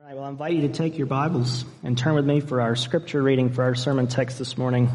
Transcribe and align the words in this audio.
All 0.00 0.06
right, 0.06 0.14
well, 0.14 0.26
I 0.26 0.28
invite 0.28 0.52
you 0.52 0.60
to 0.60 0.68
take 0.68 0.96
your 0.96 1.08
Bibles 1.08 1.64
and 1.82 1.98
turn 1.98 2.14
with 2.14 2.24
me 2.24 2.38
for 2.38 2.60
our 2.60 2.76
scripture 2.76 3.20
reading 3.20 3.50
for 3.50 3.64
our 3.64 3.74
sermon 3.74 4.06
text 4.06 4.38
this 4.38 4.56
morning. 4.56 4.88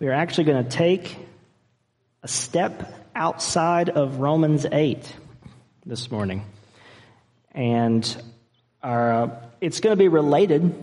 We 0.00 0.08
are 0.08 0.12
actually 0.12 0.44
going 0.44 0.64
to 0.64 0.70
take 0.70 1.16
a 2.22 2.28
step 2.28 2.92
outside 3.14 3.88
of 3.88 4.18
Romans 4.18 4.66
8 4.70 5.16
this 5.86 6.10
morning. 6.10 6.44
And 7.52 8.22
our, 8.82 9.12
uh, 9.12 9.40
it's 9.62 9.80
going 9.80 9.96
to 9.96 9.98
be 9.98 10.08
related 10.08 10.74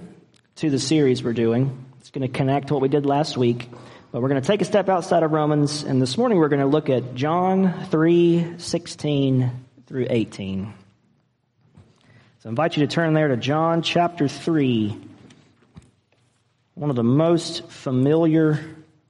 to 0.55 0.71
the 0.71 0.79
series 0.79 1.23
we're 1.23 1.33
doing. 1.33 1.85
It's 1.99 2.09
going 2.09 2.27
to 2.27 2.35
connect 2.35 2.69
to 2.69 2.73
what 2.73 2.81
we 2.81 2.89
did 2.89 3.05
last 3.05 3.37
week. 3.37 3.69
But 4.11 4.23
we're 4.23 4.29
going 4.29 4.41
to 4.41 4.47
take 4.47 4.63
a 4.63 4.65
step 4.65 4.89
outside 4.89 5.21
of 5.21 5.31
Romans, 5.31 5.83
and 5.83 6.01
this 6.01 6.17
morning 6.17 6.39
we're 6.39 6.49
going 6.49 6.61
to 6.61 6.65
look 6.65 6.89
at 6.89 7.13
John 7.13 7.85
3 7.91 8.55
16 8.57 9.51
through 9.85 10.07
18. 10.09 10.73
So 12.45 12.49
I 12.49 12.51
invite 12.51 12.77
you 12.77 12.85
to 12.85 12.93
turn 12.93 13.15
there 13.15 13.29
to 13.29 13.37
John 13.37 13.81
chapter 13.81 14.27
3, 14.27 14.95
one 16.75 16.91
of 16.91 16.95
the 16.95 17.03
most 17.03 17.67
familiar 17.71 18.63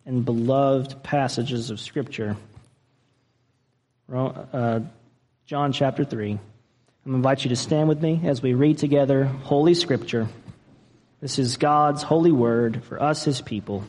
and 0.05 0.23
beloved 0.23 1.03
passages 1.03 1.69
of 1.69 1.81
Scripture. 1.81 2.37
Uh, 4.09 4.79
John 5.47 5.73
chapter 5.73 6.05
3. 6.05 6.31
I'm 6.31 6.37
going 6.37 6.41
to 7.07 7.15
invite 7.15 7.43
you 7.43 7.49
to 7.49 7.57
stand 7.57 7.89
with 7.89 8.01
me 8.01 8.21
as 8.23 8.41
we 8.41 8.53
read 8.53 8.77
together 8.77 9.25
Holy 9.25 9.73
Scripture. 9.73 10.29
This 11.19 11.37
is 11.37 11.57
God's 11.57 12.03
holy 12.03 12.31
word 12.31 12.85
for 12.85 13.03
us, 13.03 13.25
his 13.25 13.41
people. 13.41 13.83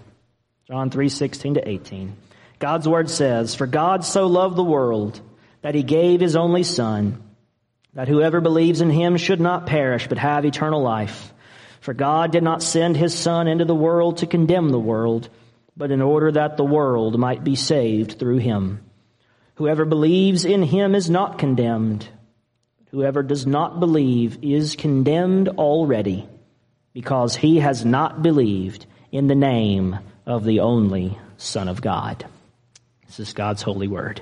John 0.67 0.91
3 0.91 1.09
16 1.09 1.55
to 1.55 1.69
18. 1.69 2.17
God's 2.59 2.89
word 2.89 3.09
says, 3.09 3.55
For 3.55 3.69
God 3.69 4.05
so 4.05 4.27
loved 4.27 4.57
the 4.57 4.65
world 4.65 5.21
that 5.63 5.77
he 5.77 5.85
gave 5.85 6.21
his 6.21 6.35
only 6.35 6.65
Son 6.65 7.23
that 7.97 8.09
whoever 8.09 8.43
believes 8.43 8.83
in 8.83 8.91
him 8.91 9.17
should 9.17 9.41
not 9.41 9.67
perish, 9.67 10.07
but 10.07 10.19
have 10.19 10.45
eternal 10.45 10.83
life. 10.83 11.33
For 11.81 11.95
God 11.95 12.31
did 12.31 12.43
not 12.43 12.63
send 12.63 12.95
his 12.95 13.15
Son 13.15 13.49
into 13.49 13.65
the 13.65 13.75
world 13.75 14.19
to 14.19 14.27
condemn 14.27 14.69
the 14.69 14.79
world, 14.79 15.31
but 15.79 15.91
in 15.91 16.03
order 16.03 16.31
that 16.31 16.59
the 16.59 16.65
world 16.65 17.19
might 17.19 17.43
be 17.43 17.57
saved 17.57 18.19
through 18.19 18.37
him. 18.37 18.83
Whoever 19.55 19.87
believes 19.87 20.45
in 20.45 20.63
him 20.63 20.95
is 20.95 21.09
not 21.09 21.39
condemned. 21.39 22.07
Whoever 22.91 23.23
does 23.23 23.47
not 23.47 23.81
believe 23.81 24.41
is 24.43 24.77
condemned 24.77 25.49
already, 25.49 26.29
because 26.93 27.35
he 27.35 27.61
has 27.61 27.83
not 27.83 28.23
believed 28.23 28.85
in 29.11 29.27
the 29.27 29.35
name 29.35 29.99
of 30.27 30.45
the 30.45 30.61
only 30.61 31.19
Son 31.39 31.67
of 31.67 31.81
God. 31.81 32.27
This 33.07 33.21
is 33.21 33.33
God's 33.33 33.63
holy 33.63 33.89
word. 33.89 34.21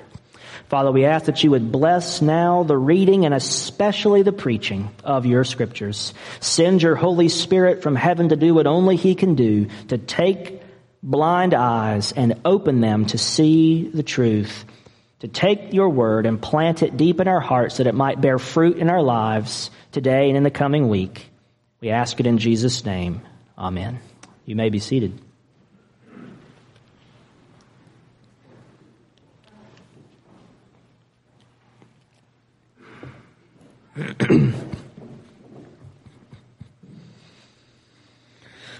Father, 0.69 0.91
we 0.91 1.05
ask 1.05 1.25
that 1.25 1.43
you 1.43 1.51
would 1.51 1.71
bless 1.71 2.21
now 2.21 2.63
the 2.63 2.77
reading 2.77 3.25
and 3.25 3.33
especially 3.33 4.23
the 4.23 4.31
preaching 4.31 4.89
of 5.03 5.25
your 5.25 5.43
scriptures. 5.43 6.13
Send 6.39 6.81
your 6.81 6.95
Holy 6.95 7.29
Spirit 7.29 7.83
from 7.83 7.95
heaven 7.95 8.29
to 8.29 8.35
do 8.35 8.53
what 8.53 8.67
only 8.67 8.95
he 8.95 9.15
can 9.15 9.35
do, 9.35 9.67
to 9.89 9.97
take 9.97 10.61
blind 11.03 11.53
eyes 11.53 12.11
and 12.11 12.41
open 12.45 12.81
them 12.81 13.05
to 13.07 13.17
see 13.17 13.89
the 13.89 14.03
truth, 14.03 14.65
to 15.19 15.27
take 15.27 15.73
your 15.73 15.89
word 15.89 16.25
and 16.25 16.41
plant 16.41 16.83
it 16.83 16.97
deep 16.97 17.19
in 17.19 17.27
our 17.27 17.39
hearts 17.39 17.77
that 17.77 17.87
it 17.87 17.95
might 17.95 18.21
bear 18.21 18.39
fruit 18.39 18.77
in 18.77 18.89
our 18.89 19.03
lives 19.03 19.69
today 19.91 20.27
and 20.29 20.37
in 20.37 20.43
the 20.43 20.51
coming 20.51 20.89
week. 20.89 21.29
We 21.79 21.91
ask 21.91 22.19
it 22.19 22.25
in 22.25 22.39
Jesus' 22.39 22.83
name. 22.85 23.21
Amen. 23.57 23.99
You 24.45 24.55
may 24.55 24.69
be 24.69 24.79
seated. 24.79 25.21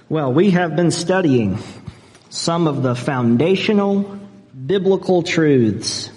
Well, 0.09 0.33
we 0.33 0.52
have 0.52 0.75
been 0.75 0.91
studying 0.91 1.57
some 2.30 2.67
of 2.67 2.83
the 2.83 2.95
foundational 2.95 4.19
biblical 4.66 5.23
truths 5.23 6.12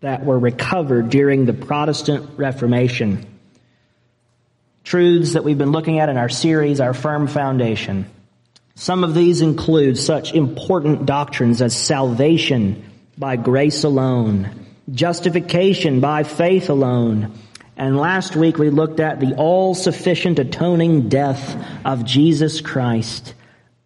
that 0.00 0.24
were 0.24 0.38
recovered 0.38 1.10
during 1.10 1.46
the 1.46 1.52
Protestant 1.52 2.38
Reformation. 2.38 3.26
Truths 4.84 5.32
that 5.32 5.42
we've 5.42 5.58
been 5.58 5.72
looking 5.72 5.98
at 5.98 6.08
in 6.08 6.16
our 6.16 6.28
series, 6.28 6.80
Our 6.80 6.94
Firm 6.94 7.26
Foundation. 7.26 8.06
Some 8.76 9.02
of 9.02 9.14
these 9.14 9.40
include 9.40 9.98
such 9.98 10.32
important 10.32 11.06
doctrines 11.06 11.60
as 11.60 11.76
salvation 11.76 12.84
by 13.18 13.34
grace 13.34 13.82
alone, 13.82 14.66
justification 14.92 15.98
by 16.00 16.22
faith 16.22 16.70
alone, 16.70 17.36
and 17.76 17.96
last 17.96 18.36
week 18.36 18.58
we 18.58 18.70
looked 18.70 19.00
at 19.00 19.20
the 19.20 19.34
all 19.34 19.74
sufficient 19.74 20.38
atoning 20.38 21.08
death 21.08 21.56
of 21.84 22.04
Jesus 22.04 22.60
Christ 22.60 23.34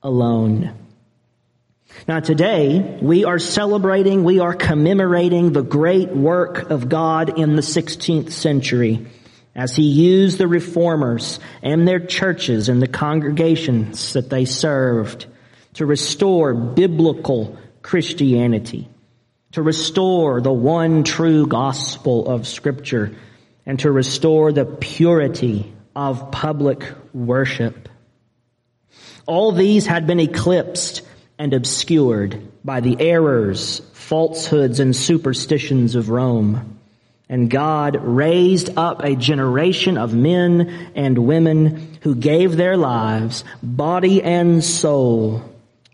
alone. 0.02 0.74
Now 2.08 2.20
today 2.20 2.98
we 3.00 3.24
are 3.24 3.38
celebrating, 3.38 4.24
we 4.24 4.40
are 4.40 4.54
commemorating 4.54 5.52
the 5.52 5.62
great 5.62 6.10
work 6.10 6.70
of 6.70 6.88
God 6.88 7.38
in 7.38 7.56
the 7.56 7.62
16th 7.62 8.32
century 8.32 9.06
as 9.54 9.74
he 9.74 9.84
used 9.84 10.36
the 10.36 10.48
reformers 10.48 11.40
and 11.62 11.88
their 11.88 12.00
churches 12.00 12.68
and 12.68 12.82
the 12.82 12.88
congregations 12.88 14.12
that 14.12 14.28
they 14.28 14.44
served 14.44 15.26
to 15.74 15.86
restore 15.86 16.54
biblical 16.54 17.56
Christianity, 17.82 18.88
to 19.52 19.62
restore 19.62 20.40
the 20.40 20.52
one 20.52 21.04
true 21.04 21.46
gospel 21.46 22.28
of 22.28 22.46
scripture 22.46 23.16
and 23.66 23.80
to 23.80 23.90
restore 23.90 24.52
the 24.52 24.64
purity 24.64 25.74
of 25.94 26.30
public 26.30 26.84
worship. 27.12 27.88
All 29.26 29.50
these 29.50 29.86
had 29.86 30.06
been 30.06 30.20
eclipsed 30.20 31.02
and 31.38 31.52
obscured 31.52 32.40
by 32.64 32.80
the 32.80 32.96
errors, 33.00 33.80
falsehoods, 33.92 34.78
and 34.78 34.94
superstitions 34.94 35.96
of 35.96 36.08
Rome. 36.08 36.78
And 37.28 37.50
God 37.50 37.96
raised 38.00 38.78
up 38.78 39.02
a 39.02 39.16
generation 39.16 39.98
of 39.98 40.14
men 40.14 40.92
and 40.94 41.18
women 41.18 41.98
who 42.02 42.14
gave 42.14 42.56
their 42.56 42.76
lives, 42.76 43.42
body 43.62 44.22
and 44.22 44.62
soul, 44.62 45.42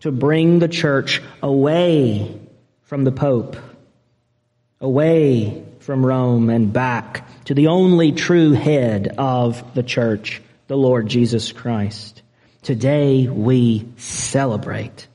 to 0.00 0.12
bring 0.12 0.58
the 0.58 0.68
church 0.68 1.22
away 1.42 2.38
from 2.82 3.04
the 3.04 3.12
Pope, 3.12 3.56
away 4.78 5.61
from 5.82 6.06
Rome 6.06 6.48
and 6.48 6.72
back 6.72 7.26
to 7.46 7.54
the 7.54 7.66
only 7.66 8.12
true 8.12 8.52
head 8.52 9.16
of 9.18 9.74
the 9.74 9.82
church, 9.82 10.40
the 10.68 10.76
Lord 10.76 11.08
Jesus 11.08 11.50
Christ. 11.50 12.22
Today 12.62 13.26
we 13.26 13.88
celebrate. 13.96 15.08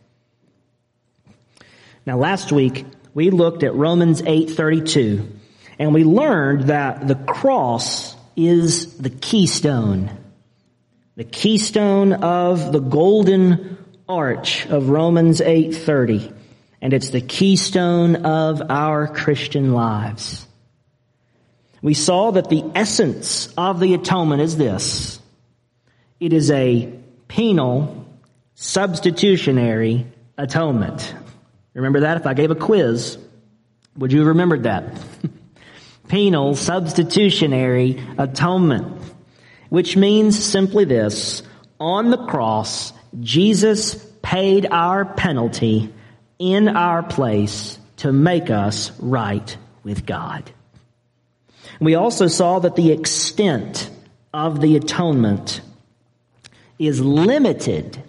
Now 2.05 2.17
last 2.17 2.51
week 2.51 2.85
we 3.13 3.29
looked 3.29 3.63
at 3.63 3.75
Romans 3.75 4.21
8:32 4.21 5.25
and 5.79 5.93
we 5.93 6.03
learned 6.03 6.63
that 6.63 7.07
the 7.07 7.15
cross 7.15 8.17
is 8.35 8.97
the 8.97 9.09
keystone. 9.09 10.11
The 11.15 11.23
keystone 11.23 12.11
of 12.11 12.73
the 12.73 12.81
golden 12.81 13.77
arch 14.09 14.65
of 14.65 14.89
Romans 14.89 15.39
8:30 15.39 16.33
and 16.81 16.93
it's 16.93 17.09
the 17.09 17.21
keystone 17.21 18.17
of 18.17 18.61
our 18.69 19.07
Christian 19.07 19.71
lives 19.71 20.46
we 21.81 21.93
saw 21.93 22.31
that 22.31 22.49
the 22.49 22.63
essence 22.75 23.53
of 23.57 23.79
the 23.79 23.93
atonement 23.93 24.41
is 24.41 24.57
this. 24.57 25.19
It 26.19 26.33
is 26.33 26.49
a 26.51 26.91
penal, 27.27 28.05
substitutionary 28.55 30.07
atonement. 30.37 31.13
Remember 31.73 32.01
that? 32.01 32.17
If 32.17 32.25
I 32.25 32.33
gave 32.33 32.49
a 32.49 32.55
quiz, 32.55 33.17
would 33.97 34.11
you 34.11 34.19
have 34.19 34.27
remembered 34.27 34.63
that? 34.63 34.97
penal, 36.07 36.55
substitutionary 36.55 38.01
atonement. 38.17 39.01
Which 39.69 39.95
means 39.95 40.43
simply 40.43 40.85
this. 40.85 41.43
On 41.79 42.09
the 42.09 42.25
cross, 42.25 42.93
Jesus 43.19 43.95
paid 44.23 44.65
our 44.71 45.05
penalty 45.05 45.93
in 46.39 46.69
our 46.69 47.03
place 47.03 47.77
to 47.97 48.11
make 48.11 48.49
us 48.49 48.91
right 48.99 49.55
with 49.83 50.05
God. 50.05 50.51
We 51.79 51.95
also 51.95 52.27
saw 52.27 52.59
that 52.59 52.75
the 52.75 52.91
extent 52.91 53.89
of 54.33 54.61
the 54.61 54.75
atonement 54.75 55.61
is 56.79 57.01
limited 57.01 58.01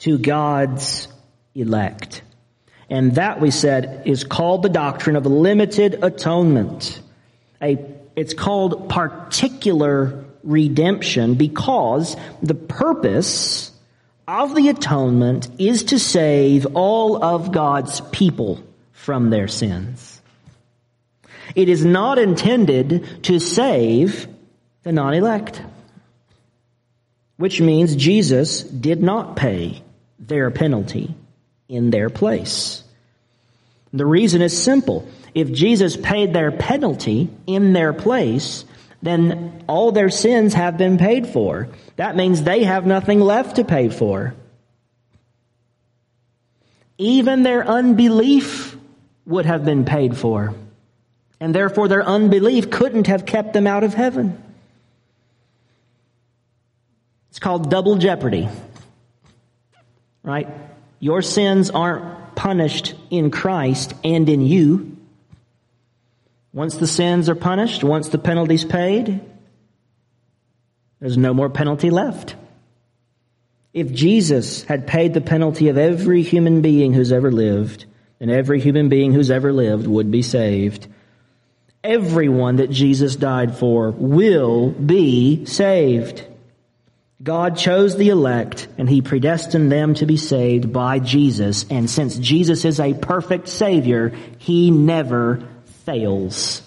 to 0.00 0.18
God's 0.18 1.08
elect. 1.54 2.22
And 2.90 3.14
that 3.16 3.40
we 3.40 3.50
said 3.50 4.02
is 4.06 4.24
called 4.24 4.62
the 4.62 4.68
doctrine 4.68 5.16
of 5.16 5.26
limited 5.26 6.02
atonement. 6.02 7.00
A, 7.60 7.78
it's 8.16 8.34
called 8.34 8.88
particular 8.88 10.24
redemption 10.42 11.34
because 11.34 12.16
the 12.42 12.54
purpose 12.54 13.70
of 14.26 14.54
the 14.54 14.68
atonement 14.68 15.48
is 15.58 15.84
to 15.84 15.98
save 15.98 16.66
all 16.74 17.22
of 17.22 17.52
God's 17.52 18.00
people 18.12 18.62
from 18.92 19.30
their 19.30 19.48
sins. 19.48 20.17
It 21.54 21.68
is 21.68 21.84
not 21.84 22.18
intended 22.18 23.24
to 23.24 23.38
save 23.38 24.28
the 24.82 24.92
non-elect. 24.92 25.62
which 27.38 27.60
means 27.60 27.96
Jesus 27.96 28.62
did 28.62 29.00
not 29.02 29.36
pay 29.36 29.82
their 30.18 30.50
penalty 30.50 31.14
in 31.68 31.90
their 31.90 32.10
place. 32.10 32.82
The 33.92 34.04
reason 34.04 34.42
is 34.42 34.60
simple. 34.60 35.08
If 35.34 35.50
Jesus 35.52 35.96
paid 35.96 36.34
their 36.34 36.50
penalty 36.50 37.30
in 37.46 37.72
their 37.72 37.92
place, 37.92 38.64
then 39.00 39.64
all 39.68 39.92
their 39.92 40.10
sins 40.10 40.52
have 40.54 40.76
been 40.76 40.98
paid 40.98 41.28
for. 41.28 41.68
That 41.96 42.16
means 42.16 42.42
they 42.42 42.64
have 42.64 42.86
nothing 42.86 43.20
left 43.20 43.56
to 43.56 43.64
pay 43.64 43.88
for. 43.88 44.34
Even 46.98 47.44
their 47.44 47.64
unbelief 47.64 48.76
would 49.24 49.46
have 49.46 49.64
been 49.64 49.84
paid 49.84 50.16
for. 50.16 50.54
And 51.40 51.54
therefore 51.54 51.88
their 51.88 52.04
unbelief 52.04 52.70
couldn't 52.70 53.06
have 53.06 53.24
kept 53.24 53.52
them 53.52 53.66
out 53.66 53.84
of 53.84 53.94
heaven. 53.94 54.42
It's 57.30 57.38
called 57.38 57.70
double 57.70 57.96
jeopardy. 57.96 58.48
Right? 60.22 60.48
Your 61.00 61.22
sins 61.22 61.70
aren't 61.70 62.34
punished 62.34 62.94
in 63.10 63.30
Christ 63.30 63.94
and 64.02 64.28
in 64.28 64.40
you. 64.40 64.96
Once 66.52 66.76
the 66.76 66.86
sins 66.86 67.28
are 67.28 67.34
punished, 67.34 67.84
once 67.84 68.08
the 68.08 68.18
penalty's 68.18 68.64
paid, 68.64 69.20
there's 70.98 71.16
no 71.16 71.32
more 71.32 71.48
penalty 71.48 71.90
left. 71.90 72.34
If 73.72 73.92
Jesus 73.92 74.64
had 74.64 74.86
paid 74.86 75.14
the 75.14 75.20
penalty 75.20 75.68
of 75.68 75.78
every 75.78 76.22
human 76.22 76.62
being 76.62 76.92
who's 76.92 77.12
ever 77.12 77.30
lived, 77.30 77.84
then 78.18 78.30
every 78.30 78.60
human 78.60 78.88
being 78.88 79.12
who's 79.12 79.30
ever 79.30 79.52
lived 79.52 79.86
would 79.86 80.10
be 80.10 80.22
saved. 80.22 80.88
Everyone 81.88 82.56
that 82.56 82.70
Jesus 82.70 83.16
died 83.16 83.56
for 83.56 83.92
will 83.92 84.68
be 84.68 85.46
saved. 85.46 86.22
God 87.22 87.56
chose 87.56 87.96
the 87.96 88.10
elect 88.10 88.68
and 88.76 88.90
he 88.90 89.00
predestined 89.00 89.72
them 89.72 89.94
to 89.94 90.04
be 90.04 90.18
saved 90.18 90.70
by 90.70 90.98
Jesus. 90.98 91.64
And 91.70 91.88
since 91.88 92.18
Jesus 92.18 92.66
is 92.66 92.78
a 92.78 92.92
perfect 92.92 93.48
savior, 93.48 94.12
he 94.36 94.70
never 94.70 95.48
fails. 95.86 96.60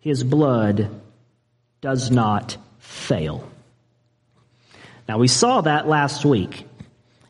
His 0.00 0.22
blood 0.22 0.90
does 1.80 2.10
not 2.10 2.58
fail. 2.78 3.50
Now 5.08 5.16
we 5.16 5.28
saw 5.28 5.62
that 5.62 5.88
last 5.88 6.26
week. 6.26 6.66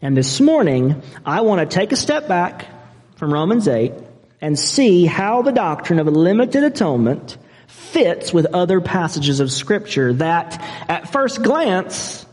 And 0.03 0.17
this 0.17 0.41
morning, 0.41 1.01
I 1.25 1.43
want 1.43 1.61
to 1.61 1.73
take 1.73 1.93
a 1.93 1.97
step 1.97 2.27
back 2.27 2.67
from 3.15 3.33
Romans 3.33 3.69
8 3.69 3.93
and 4.41 4.59
see 4.59 5.07
how 5.07 5.43
the 5.43 5.53
doctrine 5.53 5.99
of 5.99 6.07
a 6.07 6.11
limited 6.11 6.65
atonement 6.65 7.37
fits 7.67 8.33
with 8.33 8.47
other 8.47 8.81
passages 8.81 9.41
of 9.41 9.53
scripture 9.53 10.13
that 10.15 10.61
at 10.89 11.13
first 11.13 11.43
glance 11.43 12.25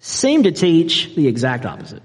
seem 0.00 0.44
to 0.44 0.52
teach 0.52 1.14
the 1.14 1.26
exact 1.26 1.66
opposite. 1.66 2.02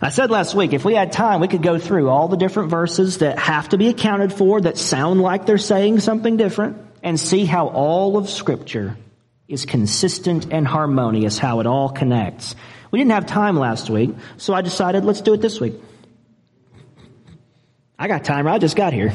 I 0.00 0.10
said 0.10 0.30
last 0.30 0.54
week, 0.54 0.74
if 0.74 0.84
we 0.84 0.94
had 0.94 1.12
time, 1.12 1.40
we 1.40 1.48
could 1.48 1.62
go 1.62 1.78
through 1.78 2.10
all 2.10 2.28
the 2.28 2.36
different 2.36 2.70
verses 2.70 3.18
that 3.18 3.38
have 3.38 3.70
to 3.70 3.78
be 3.78 3.88
accounted 3.88 4.32
for 4.32 4.60
that 4.60 4.76
sound 4.76 5.22
like 5.22 5.46
they're 5.46 5.56
saying 5.56 6.00
something 6.00 6.36
different 6.36 6.76
and 7.02 7.18
see 7.18 7.46
how 7.46 7.68
all 7.68 8.18
of 8.18 8.28
scripture 8.28 8.96
is 9.48 9.64
consistent 9.64 10.52
and 10.52 10.66
harmonious, 10.66 11.38
how 11.38 11.60
it 11.60 11.66
all 11.66 11.88
connects. 11.88 12.54
We 12.90 12.98
didn't 12.98 13.12
have 13.12 13.26
time 13.26 13.58
last 13.58 13.88
week, 13.88 14.10
so 14.36 14.52
I 14.52 14.60
decided 14.60 15.04
let's 15.04 15.22
do 15.22 15.32
it 15.32 15.40
this 15.40 15.60
week. 15.60 15.74
I 17.98 18.08
got 18.08 18.24
time, 18.24 18.46
I 18.46 18.58
just 18.58 18.76
got 18.76 18.92
here. 18.92 19.12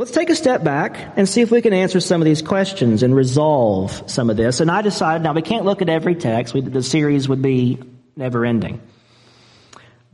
Let's 0.00 0.12
take 0.12 0.30
a 0.30 0.34
step 0.34 0.64
back 0.64 0.96
and 1.16 1.28
see 1.28 1.42
if 1.42 1.50
we 1.50 1.60
can 1.60 1.74
answer 1.74 2.00
some 2.00 2.22
of 2.22 2.24
these 2.24 2.40
questions 2.40 3.02
and 3.02 3.14
resolve 3.14 4.10
some 4.10 4.30
of 4.30 4.38
this. 4.38 4.60
And 4.60 4.70
I 4.70 4.80
decided, 4.80 5.22
now 5.22 5.34
we 5.34 5.42
can't 5.42 5.66
look 5.66 5.82
at 5.82 5.90
every 5.90 6.14
text. 6.14 6.54
We, 6.54 6.62
the 6.62 6.82
series 6.82 7.28
would 7.28 7.42
be 7.42 7.78
never 8.16 8.46
ending. 8.46 8.80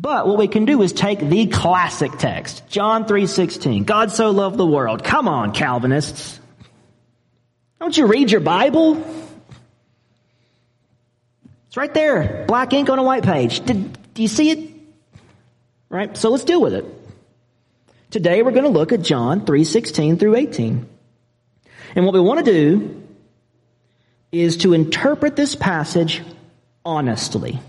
But 0.01 0.27
what 0.27 0.39
we 0.39 0.49
can 0.49 0.65
do 0.65 0.83
is 0.83 0.93
take 0.93 1.21
the 1.21 1.47
classic 1.47 2.19
text, 2.19 2.69
John 2.69 3.05
3.16. 3.05 3.87
God 3.87 4.11
so 4.11 4.33
loved 4.33 4.57
the 4.57 4.67
world. 4.67 5.05
Come 5.05 5.29
on, 5.29 5.53
Calvinists. 5.53 6.41
Don't 7.79 7.97
you 7.97 8.07
read 8.07 8.33
your 8.33 8.41
Bible? 8.41 9.03
It's 11.69 11.77
right 11.77 11.95
there. 11.95 12.45
Black 12.49 12.73
ink 12.73 12.91
on 12.91 12.99
a 12.99 13.05
white 13.05 13.23
page. 13.23 13.65
Did, 13.65 14.15
do 14.15 14.23
you 14.23 14.29
see 14.29 14.51
it? 14.51 14.76
Right? 15.97 16.15
So 16.15 16.29
let's 16.29 16.45
deal 16.45 16.61
with 16.61 16.75
it. 16.75 16.85
Today 18.11 18.43
we're 18.43 18.51
going 18.51 18.65
to 18.65 18.69
look 18.69 18.93
at 18.93 19.01
John 19.01 19.47
3:16 19.47 20.21
through 20.21 20.37
18. 20.37 20.87
And 21.95 22.05
what 22.05 22.13
we 22.13 22.21
want 22.21 22.45
to 22.45 22.53
do 22.53 23.03
is 24.31 24.59
to 24.59 24.75
interpret 24.75 25.37
this 25.37 25.55
passage 25.55 26.21
honestly. 26.85 27.61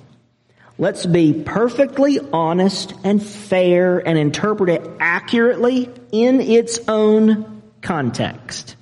Let's 0.78 1.06
be 1.06 1.42
perfectly 1.42 2.20
honest 2.20 2.94
and 3.06 3.24
fair 3.24 4.06
and 4.06 4.18
interpret 4.18 4.72
it 4.72 4.92
accurately 5.00 5.90
in 6.12 6.42
its 6.42 6.82
own 6.90 7.62
context. 7.82 8.76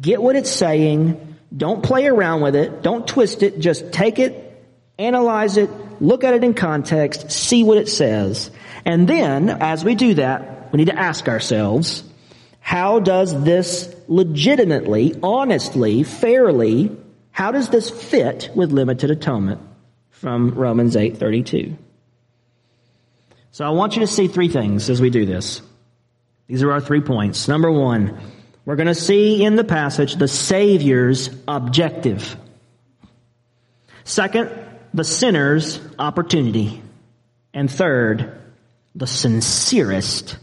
Get 0.00 0.20
what 0.20 0.34
it's 0.34 0.50
saying. 0.50 1.36
Don't 1.56 1.84
play 1.84 2.06
around 2.06 2.40
with 2.40 2.56
it. 2.56 2.82
Don't 2.82 3.06
twist 3.06 3.44
it. 3.44 3.60
Just 3.60 3.92
take 3.92 4.18
it, 4.18 4.49
analyze 5.00 5.56
it, 5.56 5.70
look 6.00 6.24
at 6.24 6.34
it 6.34 6.44
in 6.44 6.54
context, 6.54 7.30
see 7.30 7.64
what 7.64 7.78
it 7.78 7.88
says. 7.88 8.50
And 8.84 9.08
then, 9.08 9.50
as 9.50 9.84
we 9.84 9.94
do 9.94 10.14
that, 10.14 10.72
we 10.72 10.78
need 10.78 10.86
to 10.86 10.98
ask 10.98 11.28
ourselves, 11.28 12.04
how 12.60 13.00
does 13.00 13.42
this 13.42 13.94
legitimately, 14.06 15.18
honestly, 15.22 16.02
fairly, 16.02 16.96
how 17.32 17.52
does 17.52 17.68
this 17.70 17.90
fit 17.90 18.50
with 18.54 18.70
limited 18.70 19.10
atonement 19.10 19.60
from 20.10 20.50
Romans 20.50 20.94
8:32? 20.96 21.76
So 23.52 23.64
I 23.64 23.70
want 23.70 23.96
you 23.96 24.00
to 24.00 24.06
see 24.06 24.28
three 24.28 24.48
things 24.48 24.90
as 24.90 25.00
we 25.00 25.10
do 25.10 25.26
this. 25.26 25.62
These 26.46 26.62
are 26.62 26.70
our 26.72 26.80
three 26.80 27.00
points. 27.00 27.48
Number 27.48 27.70
1, 27.70 28.18
we're 28.64 28.76
going 28.76 28.86
to 28.86 28.94
see 28.94 29.42
in 29.44 29.56
the 29.56 29.64
passage 29.64 30.16
the 30.16 30.28
Savior's 30.28 31.30
objective. 31.48 32.36
Second, 34.04 34.50
the 34.92 35.04
sinner's 35.04 35.80
opportunity. 35.98 36.82
And 37.52 37.70
third, 37.70 38.38
the 38.94 39.06
sincerest 39.06 40.36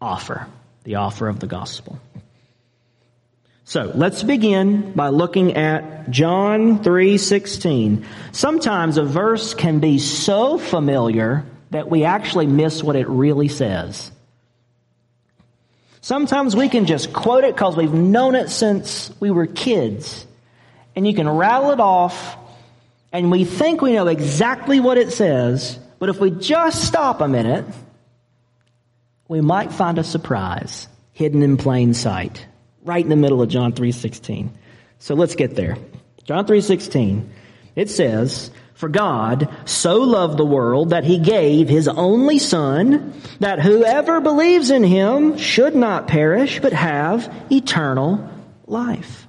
offer, 0.00 0.46
the 0.84 0.96
offer 0.96 1.28
of 1.28 1.40
the 1.40 1.46
gospel. 1.46 1.98
So 3.64 3.90
let's 3.94 4.22
begin 4.22 4.92
by 4.92 5.08
looking 5.08 5.56
at 5.56 6.10
John 6.10 6.82
3:16. 6.82 8.04
Sometimes 8.32 8.98
a 8.98 9.04
verse 9.04 9.54
can 9.54 9.78
be 9.78 9.98
so 9.98 10.58
familiar 10.58 11.44
that 11.70 11.88
we 11.88 12.04
actually 12.04 12.46
miss 12.46 12.82
what 12.82 12.96
it 12.96 13.08
really 13.08 13.48
says. 13.48 14.10
Sometimes 16.02 16.56
we 16.56 16.68
can 16.68 16.84
just 16.84 17.12
quote 17.12 17.44
it 17.44 17.54
because 17.54 17.76
we've 17.76 17.94
known 17.94 18.34
it 18.34 18.50
since 18.50 19.10
we 19.20 19.30
were 19.30 19.46
kids. 19.46 20.26
And 20.94 21.06
you 21.06 21.14
can 21.14 21.28
rattle 21.28 21.70
it 21.70 21.80
off 21.80 22.36
and 23.12 23.30
we 23.30 23.44
think 23.44 23.82
we 23.82 23.92
know 23.92 24.08
exactly 24.08 24.80
what 24.80 24.96
it 24.96 25.12
says, 25.12 25.78
but 25.98 26.08
if 26.08 26.18
we 26.18 26.30
just 26.30 26.84
stop 26.84 27.20
a 27.20 27.28
minute, 27.28 27.66
we 29.28 29.40
might 29.40 29.72
find 29.72 29.98
a 29.98 30.04
surprise 30.04 30.88
hidden 31.12 31.42
in 31.42 31.56
plain 31.56 31.94
sight, 31.94 32.46
right 32.84 33.04
in 33.04 33.10
the 33.10 33.16
middle 33.16 33.42
of 33.42 33.48
John 33.48 33.72
3:16. 33.72 34.50
So 34.98 35.14
let's 35.14 35.34
get 35.34 35.54
there. 35.56 35.76
John 36.24 36.46
3:16. 36.46 37.30
It 37.76 37.90
says, 37.90 38.50
"For 38.74 38.88
God 38.88 39.48
so 39.64 39.98
loved 39.98 40.38
the 40.38 40.44
world 40.44 40.90
that 40.90 41.04
he 41.04 41.18
gave 41.18 41.68
his 41.68 41.88
only 41.88 42.38
son 42.38 43.12
that 43.40 43.60
whoever 43.60 44.20
believes 44.20 44.70
in 44.70 44.84
him 44.84 45.36
should 45.36 45.74
not 45.74 46.08
perish 46.08 46.60
but 46.60 46.72
have 46.72 47.32
eternal 47.50 48.20
life." 48.66 49.21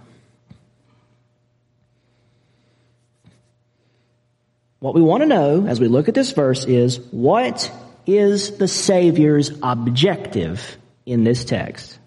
What 4.83 4.95
we 4.95 5.01
want 5.01 5.21
to 5.23 5.27
know 5.27 5.65
as 5.65 5.79
we 5.79 5.87
look 5.87 6.09
at 6.09 6.13
this 6.13 6.33
verse 6.33 6.65
is 6.65 6.99
what 7.11 7.71
is 8.05 8.57
the 8.57 8.67
Savior's 8.67 9.49
objective 9.63 10.77
in 11.05 11.23
this 11.23 11.45
text? 11.45 11.97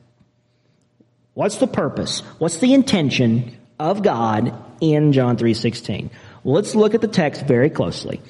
What's 1.32 1.56
the 1.56 1.68
purpose? 1.68 2.20
What's 2.36 2.58
the 2.58 2.74
intention 2.74 3.56
of 3.78 4.02
God 4.02 4.52
in 4.82 5.14
John 5.14 5.38
3:16? 5.38 6.10
Well, 6.44 6.54
let's 6.54 6.74
look 6.74 6.94
at 6.94 7.00
the 7.00 7.08
text 7.08 7.46
very 7.46 7.70
closely. 7.70 8.20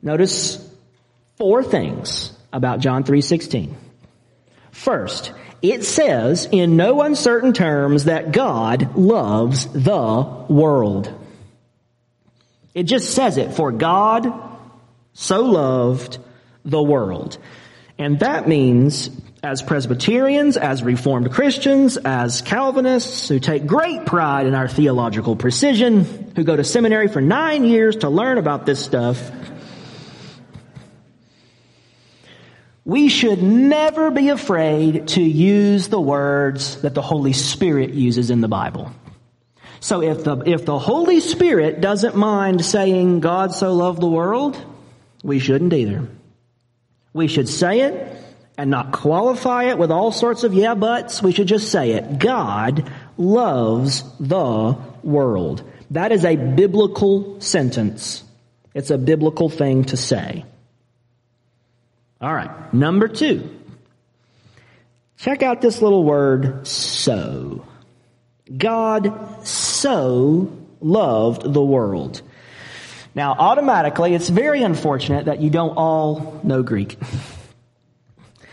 Notice 0.00 0.64
four 1.34 1.64
things 1.64 2.32
about 2.52 2.78
John 2.78 3.02
3:16. 3.02 3.74
First, 4.70 5.32
it 5.60 5.82
says 5.82 6.46
in 6.52 6.76
no 6.76 7.02
uncertain 7.02 7.52
terms 7.52 8.04
that 8.04 8.30
God 8.30 8.96
loves 8.96 9.66
the 9.66 10.24
world. 10.48 11.12
It 12.76 12.82
just 12.82 13.14
says 13.14 13.38
it, 13.38 13.54
for 13.54 13.72
God 13.72 14.30
so 15.14 15.40
loved 15.40 16.18
the 16.62 16.82
world. 16.82 17.38
And 17.96 18.20
that 18.20 18.46
means 18.46 19.08
as 19.42 19.62
Presbyterians, 19.62 20.58
as 20.58 20.82
Reformed 20.82 21.32
Christians, 21.32 21.96
as 21.96 22.42
Calvinists 22.42 23.30
who 23.30 23.40
take 23.40 23.66
great 23.66 24.04
pride 24.04 24.46
in 24.46 24.54
our 24.54 24.68
theological 24.68 25.36
precision, 25.36 26.04
who 26.36 26.44
go 26.44 26.54
to 26.54 26.64
seminary 26.64 27.08
for 27.08 27.22
nine 27.22 27.64
years 27.64 27.96
to 27.96 28.10
learn 28.10 28.36
about 28.36 28.66
this 28.66 28.84
stuff, 28.84 29.30
we 32.84 33.08
should 33.08 33.42
never 33.42 34.10
be 34.10 34.28
afraid 34.28 35.08
to 35.08 35.22
use 35.22 35.88
the 35.88 36.00
words 36.00 36.82
that 36.82 36.92
the 36.92 37.00
Holy 37.00 37.32
Spirit 37.32 37.94
uses 37.94 38.28
in 38.28 38.42
the 38.42 38.48
Bible. 38.48 38.92
So 39.80 40.02
if 40.02 40.24
the, 40.24 40.38
if 40.46 40.64
the 40.64 40.78
Holy 40.78 41.20
Spirit 41.20 41.80
doesn't 41.80 42.16
mind 42.16 42.64
saying 42.64 43.20
God 43.20 43.52
so 43.52 43.74
loved 43.74 44.00
the 44.00 44.08
world, 44.08 44.62
we 45.22 45.38
shouldn't 45.38 45.72
either. 45.72 46.08
We 47.12 47.28
should 47.28 47.48
say 47.48 47.80
it 47.80 48.16
and 48.58 48.70
not 48.70 48.92
qualify 48.92 49.64
it 49.64 49.78
with 49.78 49.90
all 49.90 50.12
sorts 50.12 50.44
of 50.44 50.54
yeah 50.54 50.74
buts. 50.74 51.22
We 51.22 51.32
should 51.32 51.48
just 51.48 51.70
say 51.70 51.92
it. 51.92 52.18
God 52.18 52.90
loves 53.16 54.02
the 54.18 54.76
world. 55.02 55.62
That 55.90 56.12
is 56.12 56.24
a 56.24 56.36
biblical 56.36 57.40
sentence. 57.40 58.24
It's 58.74 58.90
a 58.90 58.98
biblical 58.98 59.48
thing 59.48 59.84
to 59.84 59.96
say. 59.96 60.44
All 62.20 62.32
right. 62.32 62.74
Number 62.74 63.08
two. 63.08 63.50
Check 65.18 65.42
out 65.42 65.62
this 65.62 65.80
little 65.80 66.04
word, 66.04 66.66
so. 66.66 67.64
God 68.54 69.46
so 69.46 70.52
loved 70.80 71.52
the 71.52 71.62
world. 71.62 72.22
Now, 73.14 73.32
automatically, 73.32 74.14
it's 74.14 74.28
very 74.28 74.62
unfortunate 74.62 75.24
that 75.24 75.40
you 75.40 75.50
don't 75.50 75.76
all 75.76 76.40
know 76.44 76.62
Greek. 76.62 76.98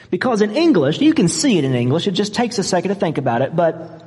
Because 0.09 0.43
in 0.43 0.55
English, 0.55 1.01
you 1.01 1.15
can 1.15 1.27
see 1.27 1.57
it 1.57 1.63
in 1.63 1.73
English, 1.73 2.05
it 2.05 2.11
just 2.11 2.35
takes 2.35 2.59
a 2.59 2.63
second 2.63 2.89
to 2.89 2.95
think 2.95 3.17
about 3.17 3.41
it, 3.41 3.55
but 3.55 4.03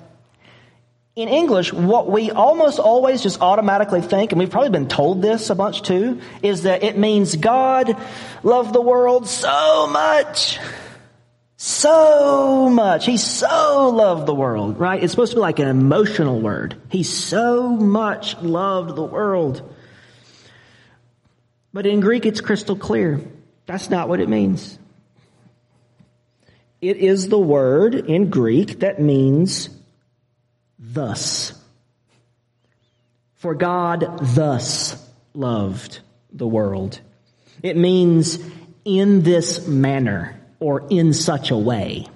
in 1.17 1.29
English, 1.29 1.73
what 1.73 2.09
we 2.09 2.31
almost 2.31 2.79
always 2.79 3.23
just 3.23 3.41
automatically 3.41 4.03
think, 4.03 4.31
and 4.31 4.39
we've 4.39 4.51
probably 4.51 4.71
been 4.71 4.87
told 4.87 5.21
this 5.21 5.51
a 5.51 5.57
bunch 5.57 5.83
too, 5.83 6.21
is 6.45 6.63
that 6.63 6.85
it 6.85 6.97
means 6.97 7.35
God 7.35 7.97
loved 8.45 8.73
the 8.73 8.81
world 8.81 9.27
so 9.27 9.89
much. 9.89 10.61
So 11.57 12.69
much. 12.69 13.07
He 13.07 13.17
so 13.17 13.89
loved 13.89 14.27
the 14.27 14.35
world, 14.35 14.79
right? 14.79 15.03
It's 15.03 15.13
supposed 15.13 15.33
to 15.33 15.37
be 15.37 15.41
like 15.41 15.59
an 15.59 15.69
emotional 15.69 16.41
word. 16.41 16.77
He 16.91 17.03
so 17.03 17.71
much 17.71 18.37
loved 18.43 18.95
the 18.95 19.03
world. 19.03 19.63
But 21.73 21.87
in 21.87 22.01
Greek, 22.01 22.27
it's 22.27 22.41
crystal 22.41 22.77
clear. 22.77 23.21
That's 23.65 23.91
not 23.91 24.09
what 24.09 24.21
it 24.21 24.29
means. 24.29 24.79
It 26.81 26.99
is 26.99 27.29
the 27.29 27.39
word 27.39 27.95
in 27.95 28.29
Greek 28.29 28.81
that 28.81 29.01
means 29.01 29.71
thus. 30.79 31.53
For 33.37 33.55
God 33.55 34.19
thus 34.21 35.03
loved 35.33 36.01
the 36.33 36.47
world. 36.47 37.01
It 37.63 37.77
means 37.77 38.39
in 38.85 39.23
this 39.23 39.67
manner 39.67 40.36
or 40.61 40.87
in 40.91 41.13
such 41.13 41.51
a 41.51 41.57
way. 41.57 42.07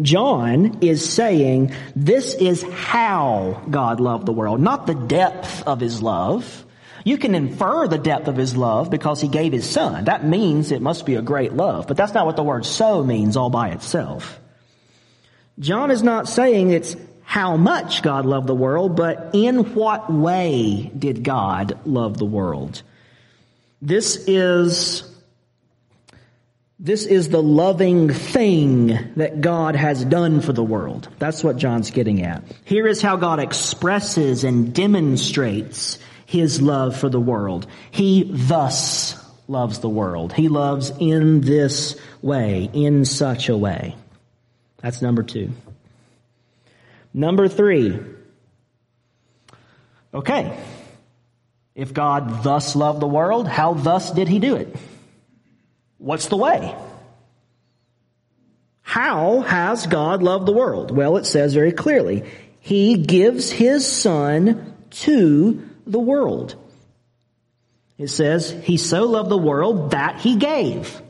John 0.00 0.78
is 0.80 1.08
saying 1.08 1.72
this 1.94 2.34
is 2.34 2.62
how 2.62 3.62
God 3.70 4.00
loved 4.00 4.26
the 4.26 4.32
world, 4.32 4.60
not 4.60 4.86
the 4.86 4.94
depth 4.94 5.62
of 5.66 5.80
his 5.80 6.02
love, 6.02 6.64
you 7.04 7.18
can 7.18 7.34
infer 7.34 7.86
the 7.86 7.98
depth 7.98 8.28
of 8.28 8.36
his 8.36 8.56
love 8.56 8.90
because 8.90 9.20
he 9.20 9.28
gave 9.28 9.52
his 9.52 9.68
son. 9.68 10.06
That 10.06 10.24
means 10.24 10.72
it 10.72 10.80
must 10.80 11.04
be 11.04 11.16
a 11.16 11.22
great 11.22 11.52
love, 11.52 11.86
but 11.86 11.98
that's 11.98 12.14
not 12.14 12.24
what 12.24 12.36
the 12.36 12.42
word 12.42 12.64
so 12.64 13.04
means 13.04 13.36
all 13.36 13.50
by 13.50 13.70
itself. 13.70 14.40
John 15.58 15.90
is 15.90 16.02
not 16.02 16.28
saying 16.28 16.70
it's 16.70 16.96
how 17.22 17.56
much 17.56 18.02
God 18.02 18.24
loved 18.24 18.46
the 18.46 18.54
world, 18.54 18.96
but 18.96 19.30
in 19.34 19.74
what 19.74 20.10
way 20.12 20.90
did 20.98 21.22
God 21.22 21.78
love 21.84 22.16
the 22.16 22.24
world? 22.24 22.82
This 23.82 24.16
is 24.26 25.02
this 26.84 27.06
is 27.06 27.30
the 27.30 27.42
loving 27.42 28.12
thing 28.12 28.88
that 29.16 29.40
God 29.40 29.74
has 29.74 30.04
done 30.04 30.42
for 30.42 30.52
the 30.52 30.62
world. 30.62 31.08
That's 31.18 31.42
what 31.42 31.56
John's 31.56 31.90
getting 31.90 32.22
at. 32.22 32.44
Here 32.66 32.86
is 32.86 33.00
how 33.00 33.16
God 33.16 33.40
expresses 33.40 34.44
and 34.44 34.74
demonstrates 34.74 35.98
his 36.26 36.60
love 36.60 36.94
for 36.94 37.08
the 37.08 37.18
world. 37.18 37.66
He 37.90 38.24
thus 38.30 39.18
loves 39.48 39.78
the 39.78 39.88
world. 39.88 40.34
He 40.34 40.48
loves 40.48 40.92
in 41.00 41.40
this 41.40 41.98
way, 42.20 42.68
in 42.74 43.06
such 43.06 43.48
a 43.48 43.56
way. 43.56 43.96
That's 44.82 45.00
number 45.00 45.22
two. 45.22 45.52
Number 47.14 47.48
three. 47.48 47.98
Okay. 50.12 50.54
If 51.74 51.94
God 51.94 52.42
thus 52.42 52.76
loved 52.76 53.00
the 53.00 53.06
world, 53.06 53.48
how 53.48 53.72
thus 53.72 54.12
did 54.12 54.28
he 54.28 54.38
do 54.38 54.56
it? 54.56 54.76
What's 55.98 56.28
the 56.28 56.36
way? 56.36 56.74
How 58.82 59.40
has 59.40 59.86
God 59.86 60.22
loved 60.22 60.46
the 60.46 60.52
world? 60.52 60.90
Well, 60.90 61.16
it 61.16 61.26
says 61.26 61.54
very 61.54 61.72
clearly, 61.72 62.24
He 62.60 62.96
gives 62.96 63.50
His 63.50 63.86
Son 63.86 64.74
to 64.90 65.68
the 65.86 65.98
world. 65.98 66.54
It 67.98 68.08
says, 68.08 68.50
He 68.50 68.76
so 68.76 69.04
loved 69.04 69.30
the 69.30 69.38
world 69.38 69.92
that 69.92 70.20
He 70.20 70.36
gave. 70.36 71.00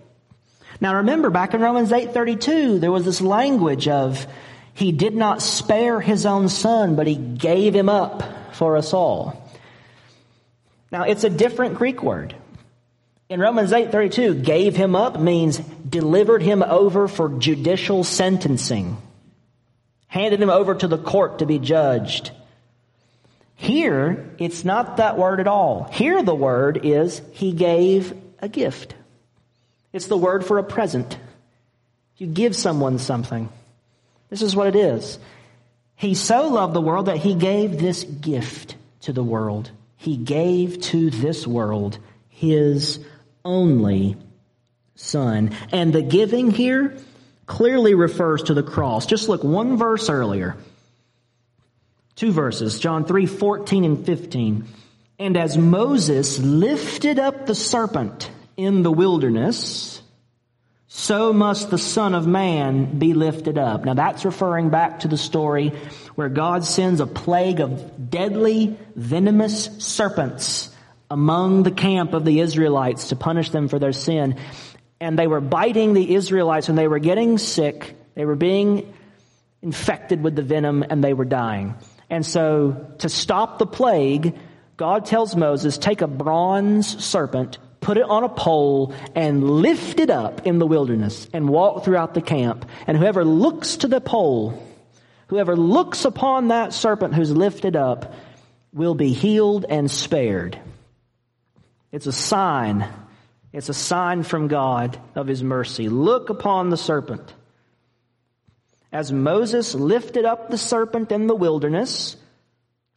Now 0.80 0.96
remember, 0.96 1.30
back 1.30 1.54
in 1.54 1.60
Romans 1.60 1.90
8.32, 1.90 2.80
there 2.80 2.92
was 2.92 3.04
this 3.04 3.20
language 3.20 3.88
of, 3.88 4.26
He 4.74 4.92
did 4.92 5.14
not 5.14 5.42
spare 5.42 6.00
His 6.00 6.26
own 6.26 6.48
Son, 6.48 6.96
but 6.96 7.06
He 7.06 7.16
gave 7.16 7.74
Him 7.74 7.88
up 7.88 8.22
for 8.54 8.76
us 8.76 8.94
all. 8.94 9.50
Now 10.92 11.02
it's 11.02 11.24
a 11.24 11.30
different 11.30 11.74
Greek 11.74 12.02
word. 12.02 12.36
In 13.28 13.40
Romans 13.40 13.72
8.32, 13.72 14.44
gave 14.44 14.76
Him 14.76 14.94
up 14.94 15.18
means 15.18 15.58
delivered 15.58 16.42
Him 16.42 16.62
over 16.62 17.08
for 17.08 17.30
judicial 17.30 18.04
sentencing. 18.04 18.98
Handed 20.08 20.42
Him 20.42 20.50
over 20.50 20.74
to 20.74 20.86
the 20.86 20.98
court 20.98 21.38
to 21.38 21.46
be 21.46 21.58
judged. 21.58 22.32
Here, 23.56 24.30
it's 24.38 24.64
not 24.64 24.98
that 24.98 25.16
word 25.16 25.40
at 25.40 25.46
all. 25.46 25.88
Here, 25.92 26.22
the 26.22 26.34
word 26.34 26.84
is, 26.84 27.22
He 27.32 27.52
gave 27.52 28.12
a 28.40 28.48
gift. 28.48 28.94
It's 29.92 30.06
the 30.06 30.18
word 30.18 30.44
for 30.44 30.58
a 30.58 30.64
present. 30.64 31.16
You 32.18 32.26
give 32.26 32.54
someone 32.54 32.98
something. 32.98 33.48
This 34.28 34.42
is 34.42 34.54
what 34.54 34.66
it 34.66 34.76
is. 34.76 35.18
He 35.96 36.14
so 36.14 36.48
loved 36.48 36.74
the 36.74 36.80
world 36.80 37.06
that 37.06 37.16
He 37.16 37.34
gave 37.34 37.78
this 37.78 38.04
gift 38.04 38.76
to 39.02 39.14
the 39.14 39.24
world. 39.24 39.70
He 39.96 40.18
gave 40.18 40.80
to 40.82 41.08
this 41.08 41.46
world 41.46 41.98
His 42.28 42.98
only 43.44 44.16
Son. 44.96 45.50
And 45.72 45.92
the 45.92 46.02
giving 46.02 46.50
here 46.50 46.96
clearly 47.46 47.94
refers 47.94 48.44
to 48.44 48.54
the 48.54 48.62
cross. 48.62 49.06
Just 49.06 49.28
look 49.28 49.44
one 49.44 49.76
verse 49.76 50.08
earlier. 50.08 50.56
Two 52.16 52.32
verses, 52.32 52.78
John 52.78 53.04
3, 53.04 53.26
14 53.26 53.84
and 53.84 54.06
15. 54.06 54.66
And 55.18 55.36
as 55.36 55.58
Moses 55.58 56.38
lifted 56.38 57.18
up 57.18 57.46
the 57.46 57.54
serpent 57.54 58.30
in 58.56 58.82
the 58.82 58.92
wilderness, 58.92 60.00
so 60.86 61.32
must 61.32 61.70
the 61.70 61.78
Son 61.78 62.14
of 62.14 62.26
Man 62.26 62.98
be 62.98 63.14
lifted 63.14 63.58
up. 63.58 63.84
Now 63.84 63.94
that's 63.94 64.24
referring 64.24 64.70
back 64.70 65.00
to 65.00 65.08
the 65.08 65.16
story 65.16 65.70
where 66.14 66.28
God 66.28 66.64
sends 66.64 67.00
a 67.00 67.06
plague 67.06 67.60
of 67.60 68.10
deadly, 68.10 68.78
venomous 68.94 69.64
serpents 69.78 70.73
among 71.14 71.62
the 71.62 71.70
camp 71.70 72.12
of 72.12 72.24
the 72.24 72.40
Israelites 72.40 73.10
to 73.10 73.16
punish 73.16 73.50
them 73.50 73.68
for 73.68 73.78
their 73.78 73.92
sin. 73.92 74.36
And 74.98 75.16
they 75.16 75.28
were 75.28 75.40
biting 75.40 75.94
the 75.94 76.12
Israelites 76.12 76.68
and 76.68 76.76
they 76.76 76.88
were 76.88 76.98
getting 76.98 77.38
sick. 77.38 77.94
They 78.16 78.24
were 78.24 78.34
being 78.34 78.92
infected 79.62 80.24
with 80.24 80.34
the 80.34 80.42
venom 80.42 80.84
and 80.90 81.04
they 81.04 81.14
were 81.14 81.24
dying. 81.24 81.76
And 82.10 82.26
so 82.26 82.96
to 82.98 83.08
stop 83.08 83.60
the 83.60 83.66
plague, 83.66 84.36
God 84.76 85.06
tells 85.06 85.36
Moses, 85.36 85.78
take 85.78 86.02
a 86.02 86.08
bronze 86.08 87.04
serpent, 87.04 87.58
put 87.80 87.96
it 87.96 88.02
on 88.02 88.24
a 88.24 88.28
pole, 88.28 88.92
and 89.14 89.48
lift 89.60 90.00
it 90.00 90.10
up 90.10 90.48
in 90.48 90.58
the 90.58 90.66
wilderness 90.66 91.28
and 91.32 91.48
walk 91.48 91.84
throughout 91.84 92.14
the 92.14 92.22
camp. 92.22 92.68
And 92.88 92.98
whoever 92.98 93.24
looks 93.24 93.76
to 93.76 93.86
the 93.86 94.00
pole, 94.00 94.60
whoever 95.28 95.54
looks 95.54 96.04
upon 96.04 96.48
that 96.48 96.72
serpent 96.72 97.14
who's 97.14 97.30
lifted 97.30 97.76
up, 97.76 98.14
will 98.72 98.96
be 98.96 99.12
healed 99.12 99.64
and 99.68 99.88
spared. 99.88 100.58
It's 101.94 102.08
a 102.08 102.12
sign. 102.12 102.88
It's 103.52 103.68
a 103.68 103.74
sign 103.74 104.24
from 104.24 104.48
God 104.48 104.98
of 105.14 105.28
His 105.28 105.44
mercy. 105.44 105.88
Look 105.88 106.28
upon 106.28 106.70
the 106.70 106.76
serpent. 106.76 107.32
As 108.90 109.12
Moses 109.12 109.76
lifted 109.76 110.24
up 110.24 110.50
the 110.50 110.58
serpent 110.58 111.12
in 111.12 111.28
the 111.28 111.36
wilderness 111.36 112.16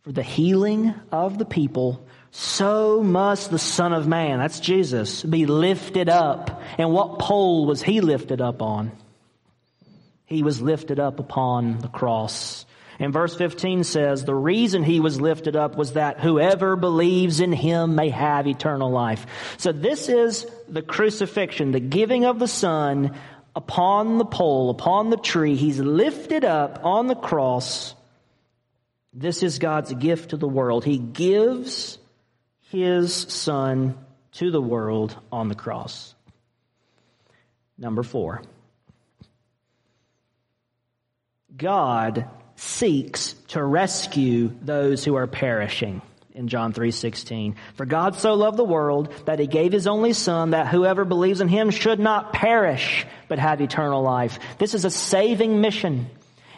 for 0.02 0.12
the 0.12 0.24
healing 0.24 0.96
of 1.12 1.38
the 1.38 1.46
people, 1.46 2.04
so 2.32 3.04
must 3.04 3.52
the 3.52 3.60
Son 3.60 3.94
of 3.94 4.08
Man, 4.08 4.40
that's 4.40 4.60
Jesus, 4.60 5.22
be 5.22 5.46
lifted 5.46 6.10
up. 6.10 6.60
And 6.80 6.92
what 6.92 7.20
pole 7.20 7.68
was 7.68 7.84
he 7.84 8.02
lifted 8.02 8.42
up 8.42 8.64
on? 8.64 8.92
he 10.28 10.44
was 10.44 10.62
lifted 10.62 11.00
up 11.00 11.20
upon 11.20 11.80
the 11.80 11.88
cross. 11.88 12.66
And 13.00 13.14
verse 13.14 13.36
15 13.36 13.84
says, 13.84 14.26
the 14.26 14.34
reason 14.34 14.84
he 14.84 15.00
was 15.00 15.22
lifted 15.22 15.56
up 15.56 15.76
was 15.76 15.94
that 15.94 16.20
whoever 16.20 16.76
believes 16.76 17.40
in 17.40 17.54
him 17.54 17.96
may 17.96 18.10
have 18.10 18.48
eternal 18.48 18.90
life. 18.90 19.26
So 19.58 19.72
this 19.72 20.10
is 20.10 20.48
the 20.68 20.82
crucifixion, 20.82 21.72
the 21.72 21.80
giving 21.80 22.26
of 22.26 22.40
the 22.40 22.48
Son 22.48 23.16
upon 23.56 24.18
the 24.18 24.26
pole, 24.26 24.70
upon 24.72 25.10
the 25.10 25.18
tree. 25.18 25.56
He's 25.56 25.80
lifted 25.80 26.44
up 26.44 26.84
on 26.84 27.08
the 27.08 27.16
cross. 27.16 27.94
This 29.14 29.44
is 29.44 29.60
God's 29.60 29.94
gift 29.94 30.32
to 30.32 30.38
the 30.38 30.48
world. 30.48 30.84
He 30.84 30.98
gives 30.98 32.00
his 32.70 33.14
Son 33.14 33.98
to 34.34 34.52
the 34.52 34.62
world 34.62 35.16
on 35.32 35.50
the 35.50 35.56
cross. 35.56 36.16
Number 37.78 38.02
four. 38.04 38.42
God 41.56 42.28
seeks 42.58 43.34
to 43.50 43.64
rescue 43.64 44.52
those 44.62 45.06
who 45.06 45.16
are 45.16 45.28
perishing 45.28 46.02
in 46.34 46.48
John 46.48 46.74
3:16. 46.74 47.56
For 47.76 47.86
God 47.86 48.16
so 48.16 48.34
loved 48.34 48.58
the 48.58 48.64
world 48.64 49.10
that 49.26 49.40
he 49.40 49.48
gave 49.48 49.72
his 49.72 49.88
only 49.88 50.14
son 50.14 50.52
that 50.52 50.68
whoever 50.68 51.06
believes 51.06 51.40
in 51.40 51.48
him 51.48 51.70
should 51.70 52.00
not 52.00 52.34
perish 52.34 53.06
but 53.28 53.40
have 53.40 53.62
eternal 53.62 54.02
life. 54.02 54.40
This 54.58 54.74
is 54.74 54.86
a 54.86 54.90
saving 54.90 55.62
mission. 55.62 56.08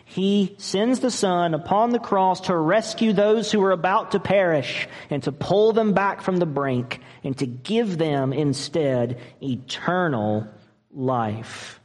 He 0.06 0.56
sends 0.58 1.02
the 1.02 1.12
son 1.12 1.54
upon 1.54 1.92
the 1.92 2.00
cross 2.00 2.42
to 2.42 2.58
rescue 2.58 3.14
those 3.14 3.52
who 3.52 3.64
are 3.64 3.72
about 3.72 4.12
to 4.12 4.20
perish 4.20 4.88
and 5.10 5.22
to 5.24 5.32
pull 5.32 5.72
them 5.72 5.94
back 5.94 6.22
from 6.22 6.38
the 6.38 6.48
brink 6.48 7.00
and 7.24 7.38
to 7.38 7.46
give 7.46 7.98
them 7.98 8.34
instead 8.34 9.20
eternal 9.42 10.48
life. 10.92 11.79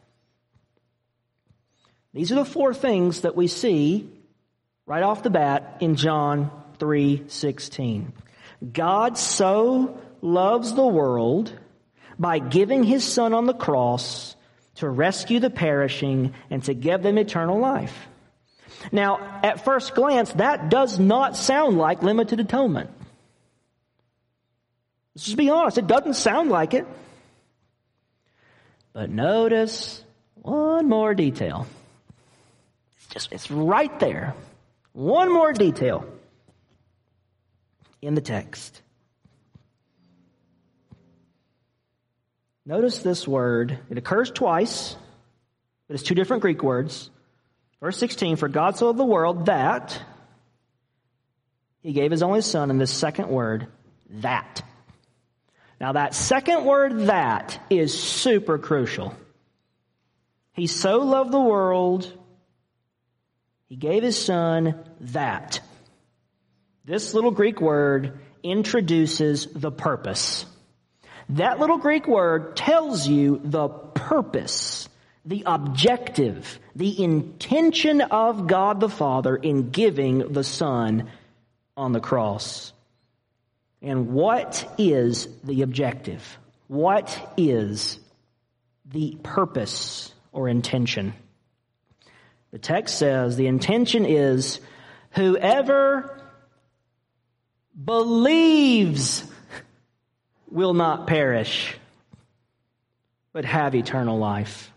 These 2.15 2.31
are 2.31 2.37
the 2.37 2.45
four 2.45 2.73
things 2.73 3.23
that 3.23 3.35
we 3.35 3.49
see 3.49 4.09
right 4.87 5.03
off 5.03 5.25
the 5.25 5.31
bat 5.31 5.79
in 5.81 5.97
John 5.97 6.51
3:16. 6.79 8.13
God 8.73 9.19
so 9.19 9.99
loves 10.23 10.75
the 10.75 10.87
world 10.87 11.53
by 12.17 12.39
giving 12.39 12.85
his 12.85 13.05
son 13.05 13.35
on 13.35 13.47
the 13.47 13.53
cross 13.53 14.37
to 14.77 14.89
rescue 14.89 15.41
the 15.41 15.51
perishing 15.51 16.33
and 16.51 16.63
to 16.65 16.73
give 16.73 17.03
them 17.03 17.19
eternal 17.19 17.59
life. 17.59 18.09
Now, 18.93 19.41
at 19.43 19.65
first 19.65 19.95
glance, 19.95 20.33
that 20.35 20.69
does 20.69 21.01
not 21.01 21.37
sound 21.37 21.79
like 21.79 22.03
limited 22.03 22.39
atonement. 22.39 22.91
Let's 25.15 25.25
just 25.27 25.37
be 25.37 25.51
honest, 25.51 25.79
it 25.79 25.87
doesn't 25.89 26.15
sound 26.15 26.51
like 26.51 26.75
it. 26.75 26.87
But 28.93 29.11
notice 29.11 30.05
one 30.35 30.89
more 30.89 31.15
detail. 31.15 31.67
Just, 33.15 33.33
it's 33.33 33.49
right 33.49 33.97
there. 34.01 34.35
One 34.93 35.33
more 35.33 35.53
detail 35.53 36.05
in 38.03 38.17
the 38.17 38.21
text. 38.21 38.83
Notice 42.67 42.99
this 42.99 43.29
word. 43.29 43.79
It 43.89 43.99
occurs 43.99 44.33
twice, 44.33 44.97
but 45.87 45.95
it's 45.95 46.03
two 46.03 46.17
different 46.17 46.43
Greek 46.43 46.65
words. 46.65 47.09
Verse 47.81 47.97
16, 47.99 48.35
for 48.35 48.49
God 48.49 48.77
so 48.77 48.87
loved 48.87 48.99
the 48.99 49.05
world 49.05 49.47
that 49.47 49.97
he 51.85 51.93
gave 51.93 52.11
his 52.11 52.25
only 52.25 52.41
son, 52.41 52.73
and 52.73 52.81
this 52.81 52.91
second 52.91 53.29
word, 53.29 53.69
that. 54.11 54.63
Now 55.81 55.93
that 55.93 56.15
second 56.15 56.65
word, 56.65 57.07
that, 57.07 57.65
is 57.71 57.97
super 57.97 58.59
crucial. 58.59 59.15
He 60.55 60.67
so 60.67 60.99
loved 60.99 61.31
the 61.31 61.39
world 61.39 62.13
he 63.69 63.77
gave 63.77 64.03
his 64.03 64.23
son 64.23 64.85
that. 65.01 65.61
This 66.85 67.15
little 67.15 67.31
Greek 67.31 67.61
word 67.61 68.19
introduces 68.43 69.47
the 69.47 69.73
purpose. 69.73 70.45
That 71.31 71.59
little 71.59 71.79
Greek 71.79 72.07
word 72.07 72.57
tells 72.57 73.09
you 73.09 73.41
the 73.43 73.69
purpose, 73.69 74.89
the 75.25 75.45
objective, 75.47 76.59
the 76.77 77.03
intention 77.03 78.03
of 78.03 78.47
God 78.47 78.81
the 78.81 78.91
Father 78.91 79.35
in 79.35 79.71
giving 79.71 80.33
the 80.33 80.45
Son 80.45 81.09
on 81.77 81.93
the 81.93 82.01
cross. 82.01 82.73
And 83.81 84.09
what 84.09 84.71
is 84.77 85.27
the 85.43 85.63
objective? 85.63 86.39
What 86.69 87.35
is 87.39 87.99
the 88.85 89.17
purpose 89.23 90.13
or 90.33 90.49
intention? 90.49 91.15
The 92.55 92.61
text 92.61 92.99
says 92.99 93.35
the 93.35 93.49
intention 93.49 94.07
is 94.07 94.61
whoever 95.11 96.23
believes 97.85 99.25
will 100.53 100.73
not 100.73 101.09
perish, 101.09 101.77
but 103.33 103.45
have 103.45 103.75
eternal 103.75 104.19
life. 104.19 104.71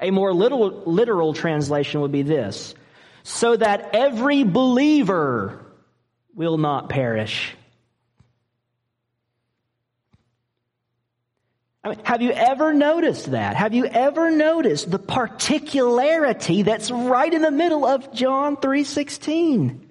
A 0.00 0.12
more 0.12 0.32
literal, 0.32 0.84
literal 0.86 1.34
translation 1.34 2.02
would 2.02 2.12
be 2.12 2.22
this 2.22 2.76
so 3.24 3.56
that 3.56 3.90
every 3.92 4.44
believer 4.44 5.58
will 6.36 6.56
not 6.56 6.88
perish, 6.88 7.52
I 11.84 11.90
mean, 11.90 11.98
have 12.04 12.22
you 12.22 12.30
ever 12.30 12.72
noticed 12.72 13.32
that? 13.32 13.56
Have 13.56 13.74
you 13.74 13.86
ever 13.86 14.30
noticed 14.30 14.90
the 14.90 15.00
particularity 15.00 16.62
that's 16.62 16.90
right 16.90 17.32
in 17.32 17.42
the 17.42 17.50
middle 17.50 17.84
of 17.84 18.12
John 18.12 18.56
3:16? 18.56 19.88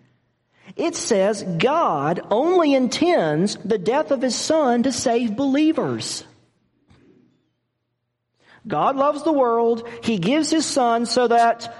It 0.77 0.95
says 0.95 1.43
God 1.57 2.21
only 2.31 2.73
intends 2.73 3.57
the 3.57 3.77
death 3.77 4.11
of 4.11 4.21
his 4.21 4.35
son 4.35 4.83
to 4.83 4.91
save 4.93 5.35
believers. 5.35 6.23
God 8.65 8.95
loves 8.95 9.23
the 9.23 9.33
world. 9.33 9.87
He 10.03 10.17
gives 10.17 10.49
his 10.49 10.65
son 10.65 11.05
so 11.05 11.27
that 11.27 11.75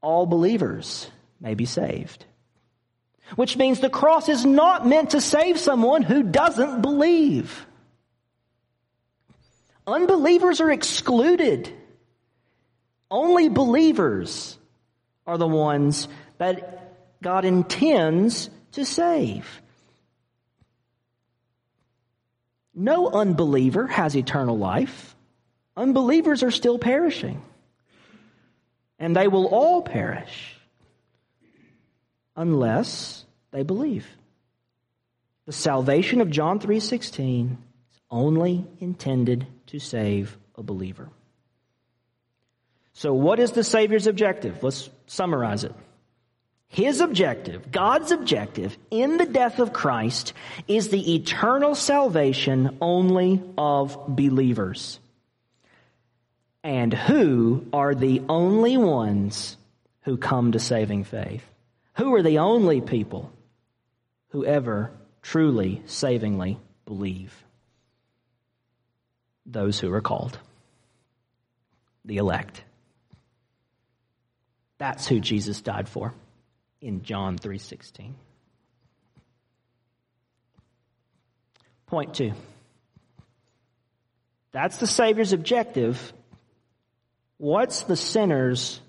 all 0.00 0.26
believers 0.26 1.10
may 1.40 1.54
be 1.54 1.66
saved. 1.66 2.24
Which 3.36 3.56
means 3.56 3.80
the 3.80 3.90
cross 3.90 4.28
is 4.28 4.46
not 4.46 4.86
meant 4.86 5.10
to 5.10 5.20
save 5.20 5.58
someone 5.58 6.02
who 6.02 6.22
doesn't 6.22 6.80
believe. 6.80 7.66
Unbelievers 9.86 10.60
are 10.60 10.70
excluded. 10.70 11.72
Only 13.10 13.48
believers 13.48 14.56
are 15.26 15.38
the 15.38 15.48
ones 15.48 16.08
that 16.38 16.94
God 17.22 17.44
intends 17.44 18.48
to 18.72 18.84
save. 18.84 19.60
No 22.74 23.10
unbeliever 23.10 23.86
has 23.86 24.16
eternal 24.16 24.56
life. 24.56 25.14
Unbelievers 25.76 26.42
are 26.42 26.50
still 26.50 26.78
perishing. 26.78 27.42
And 28.98 29.16
they 29.16 29.28
will 29.28 29.46
all 29.46 29.82
perish 29.82 30.56
unless 32.36 33.24
they 33.50 33.62
believe. 33.62 34.06
The 35.44 35.52
salvation 35.52 36.20
of 36.20 36.30
John 36.30 36.60
3:16 36.60 37.58
is 37.90 38.00
only 38.10 38.64
intended 38.78 39.46
to 39.72 39.78
save 39.78 40.36
a 40.54 40.62
believer. 40.62 41.08
So, 42.92 43.14
what 43.14 43.40
is 43.40 43.52
the 43.52 43.64
Savior's 43.64 44.06
objective? 44.06 44.62
Let's 44.62 44.90
summarize 45.06 45.64
it. 45.64 45.74
His 46.68 47.00
objective, 47.00 47.72
God's 47.72 48.12
objective 48.12 48.76
in 48.90 49.16
the 49.16 49.24
death 49.24 49.60
of 49.60 49.72
Christ 49.72 50.34
is 50.68 50.90
the 50.90 51.14
eternal 51.14 51.74
salvation 51.74 52.76
only 52.82 53.42
of 53.56 53.98
believers. 54.08 55.00
And 56.62 56.92
who 56.92 57.66
are 57.72 57.94
the 57.94 58.22
only 58.28 58.76
ones 58.76 59.56
who 60.02 60.18
come 60.18 60.52
to 60.52 60.58
saving 60.58 61.04
faith? 61.04 61.44
Who 61.96 62.14
are 62.14 62.22
the 62.22 62.38
only 62.38 62.82
people 62.82 63.32
who 64.28 64.44
ever 64.44 64.90
truly, 65.22 65.82
savingly 65.86 66.58
believe? 66.84 67.34
Those 69.46 69.78
who 69.78 69.92
are 69.92 70.00
called, 70.00 70.38
the 72.04 72.16
elect. 72.16 72.62
That's 74.78 75.06
who 75.06 75.20
Jesus 75.20 75.60
died 75.60 75.88
for 75.88 76.14
in 76.80 77.02
John 77.02 77.38
3:16. 77.38 78.14
Point 81.86 82.14
2. 82.14 82.32
That's 84.52 84.78
the 84.78 84.86
Savior's 84.86 85.32
objective. 85.32 86.12
What's 87.38 87.82
the 87.82 87.96
sinner's 87.96 88.80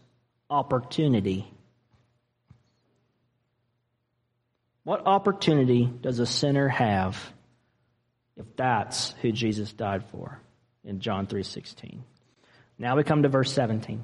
opportunity? 0.49 1.47
What 4.83 5.05
opportunity 5.05 5.85
does 5.85 6.19
a 6.19 6.25
sinner 6.25 6.67
have 6.67 7.17
if 8.37 8.45
that's 8.55 9.11
who 9.21 9.31
Jesus 9.31 9.73
died 9.73 10.03
for 10.05 10.39
in 10.83 10.99
John 10.99 11.27
3:16. 11.27 12.03
Now 12.77 12.95
we 12.95 13.03
come 13.03 13.23
to 13.23 13.29
verse 13.29 13.51
17. 13.53 14.03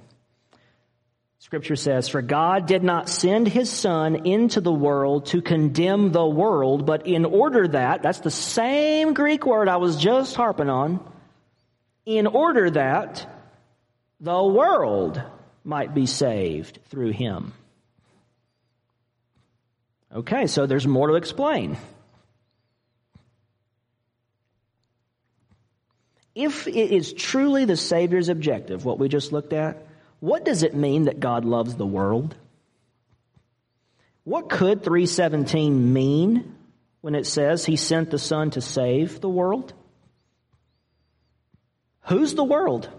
Scripture 1.39 1.78
says, 1.78 2.10
For 2.10 2.22
God 2.22 2.65
did 2.65 2.84
not 2.84 3.10
send 3.10 3.48
his 3.48 3.70
Son 3.70 4.28
into 4.28 4.60
the 4.60 4.74
world 4.74 5.28
to 5.28 5.42
condemn 5.42 6.12
the 6.12 6.26
world, 6.26 6.86
but 6.86 7.08
in 7.08 7.24
order 7.24 7.68
that, 7.70 8.04
that's 8.04 8.20
the 8.20 8.30
same 8.30 9.13
Greek 9.13 9.46
word 9.46 9.70
I 9.70 9.78
was 9.78 9.96
just 9.96 10.36
harping 10.36 10.70
on, 10.70 11.00
in 12.06 12.28
order 12.28 12.70
that 12.72 13.26
the 14.20 14.44
world 14.44 15.22
might 15.63 15.94
be 15.94 16.06
saved 16.06 16.80
through 16.89 17.12
him. 17.12 17.54
Okay, 20.13 20.48
so 20.48 20.65
there's 20.65 20.88
more 20.88 21.08
to 21.08 21.15
explain. 21.15 21.78
If 26.36 26.68
it 26.68 26.92
is 26.92 27.13
truly 27.13 27.65
the 27.65 27.78
Savior's 27.78 28.30
objective, 28.30 28.86
what 28.86 29.00
we 29.00 29.10
just 29.10 29.32
looked 29.32 29.54
at, 29.54 29.86
what 30.20 30.46
does 30.46 30.63
it 30.63 30.76
mean 30.76 31.06
that 31.06 31.20
God 31.20 31.46
loves 31.46 31.76
the 31.76 31.86
world? 31.86 32.36
What 34.24 34.50
could 34.50 34.84
317 34.84 35.94
mean 35.94 36.56
when 37.02 37.15
it 37.15 37.26
says 37.26 37.65
he 37.65 37.76
sent 37.76 38.12
the 38.12 38.20
Son 38.20 38.52
to 38.52 38.62
save 38.62 39.22
the 39.22 39.30
world? 39.30 39.74
Who's 42.04 42.34
the 42.36 42.44
world? 42.44 42.89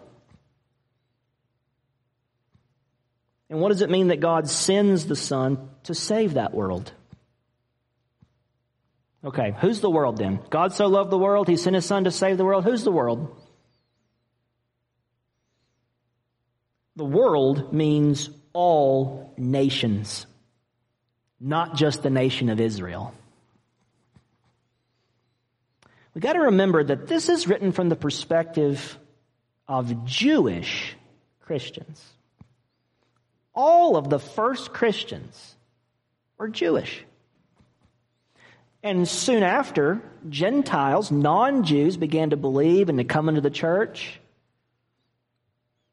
And 3.48 3.60
what 3.60 3.70
does 3.70 3.82
it 3.82 3.90
mean 3.90 4.08
that 4.08 4.20
God 4.20 4.48
sends 4.48 5.06
the 5.06 5.16
Son 5.16 5.70
to 5.84 5.94
save 5.94 6.34
that 6.34 6.54
world? 6.54 6.92
Okay, 9.22 9.54
who's 9.60 9.80
the 9.80 9.90
world 9.90 10.16
then? 10.16 10.40
God 10.48 10.72
so 10.72 10.86
loved 10.86 11.10
the 11.10 11.18
world, 11.18 11.48
he 11.48 11.56
sent 11.56 11.74
his 11.74 11.84
Son 11.84 12.04
to 12.04 12.10
save 12.10 12.38
the 12.38 12.44
world. 12.44 12.64
Who's 12.64 12.84
the 12.84 12.92
world? 12.92 13.36
The 16.96 17.04
world 17.04 17.72
means 17.72 18.30
all 18.52 19.32
nations, 19.36 20.26
not 21.38 21.76
just 21.76 22.02
the 22.02 22.10
nation 22.10 22.48
of 22.48 22.60
Israel. 22.60 23.14
We 26.14 26.20
got 26.20 26.32
to 26.32 26.40
remember 26.40 26.82
that 26.82 27.06
this 27.06 27.28
is 27.28 27.46
written 27.46 27.72
from 27.72 27.88
the 27.88 27.96
perspective 27.96 28.98
of 29.68 30.04
Jewish 30.04 30.96
Christians. 31.40 32.04
All 33.54 33.96
of 33.96 34.10
the 34.10 34.18
first 34.18 34.72
Christians 34.72 35.54
were 36.38 36.48
Jewish. 36.48 37.04
And 38.82 39.06
soon 39.06 39.42
after, 39.42 40.00
Gentiles, 40.28 41.10
non 41.10 41.64
Jews, 41.64 41.96
began 41.96 42.30
to 42.30 42.36
believe 42.36 42.88
and 42.88 42.98
to 42.98 43.04
come 43.04 43.28
into 43.28 43.40
the 43.40 43.50
church. 43.50 44.18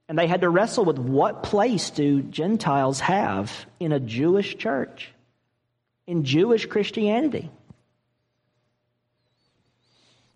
And 0.08 0.18
they 0.18 0.28
had 0.28 0.42
to 0.42 0.50
wrestle 0.50 0.86
with 0.86 0.98
what 0.98 1.44
place 1.44 1.90
do 1.90 2.22
Gentiles 2.22 3.02
have 3.02 3.66
in 3.80 3.92
a 3.92 4.00
Jewish 4.00 4.56
church, 4.58 5.12
in 6.06 6.24
Jewish 6.24 6.66
Christianity. 6.66 7.52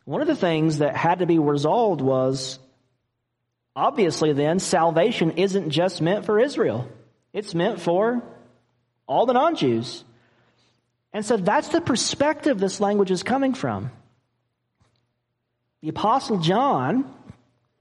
One 0.04 0.20
of 0.20 0.28
the 0.28 0.36
things 0.36 0.80
that 0.80 0.98
had 0.98 1.20
to 1.20 1.26
be 1.26 1.40
resolved 1.40 2.02
was 2.02 2.60
obviously 3.76 4.34
then 4.34 4.60
salvation 4.60 5.32
isn't 5.32 5.70
just 5.70 6.02
meant 6.02 6.26
for 6.26 6.38
Israel. 6.38 6.90
It's 7.32 7.56
meant 7.56 7.80
for 7.80 8.22
all 9.08 9.26
the 9.26 9.34
non-Jews. 9.34 10.04
And 11.14 11.26
so 11.26 11.38
that's 11.38 11.70
the 11.70 11.82
perspective 11.82 12.60
this 12.60 12.80
language 12.80 13.12
is 13.12 13.24
coming 13.24 13.54
from. 13.54 13.92
The 15.82 15.90
apostle 15.90 16.38
John, 16.38 17.12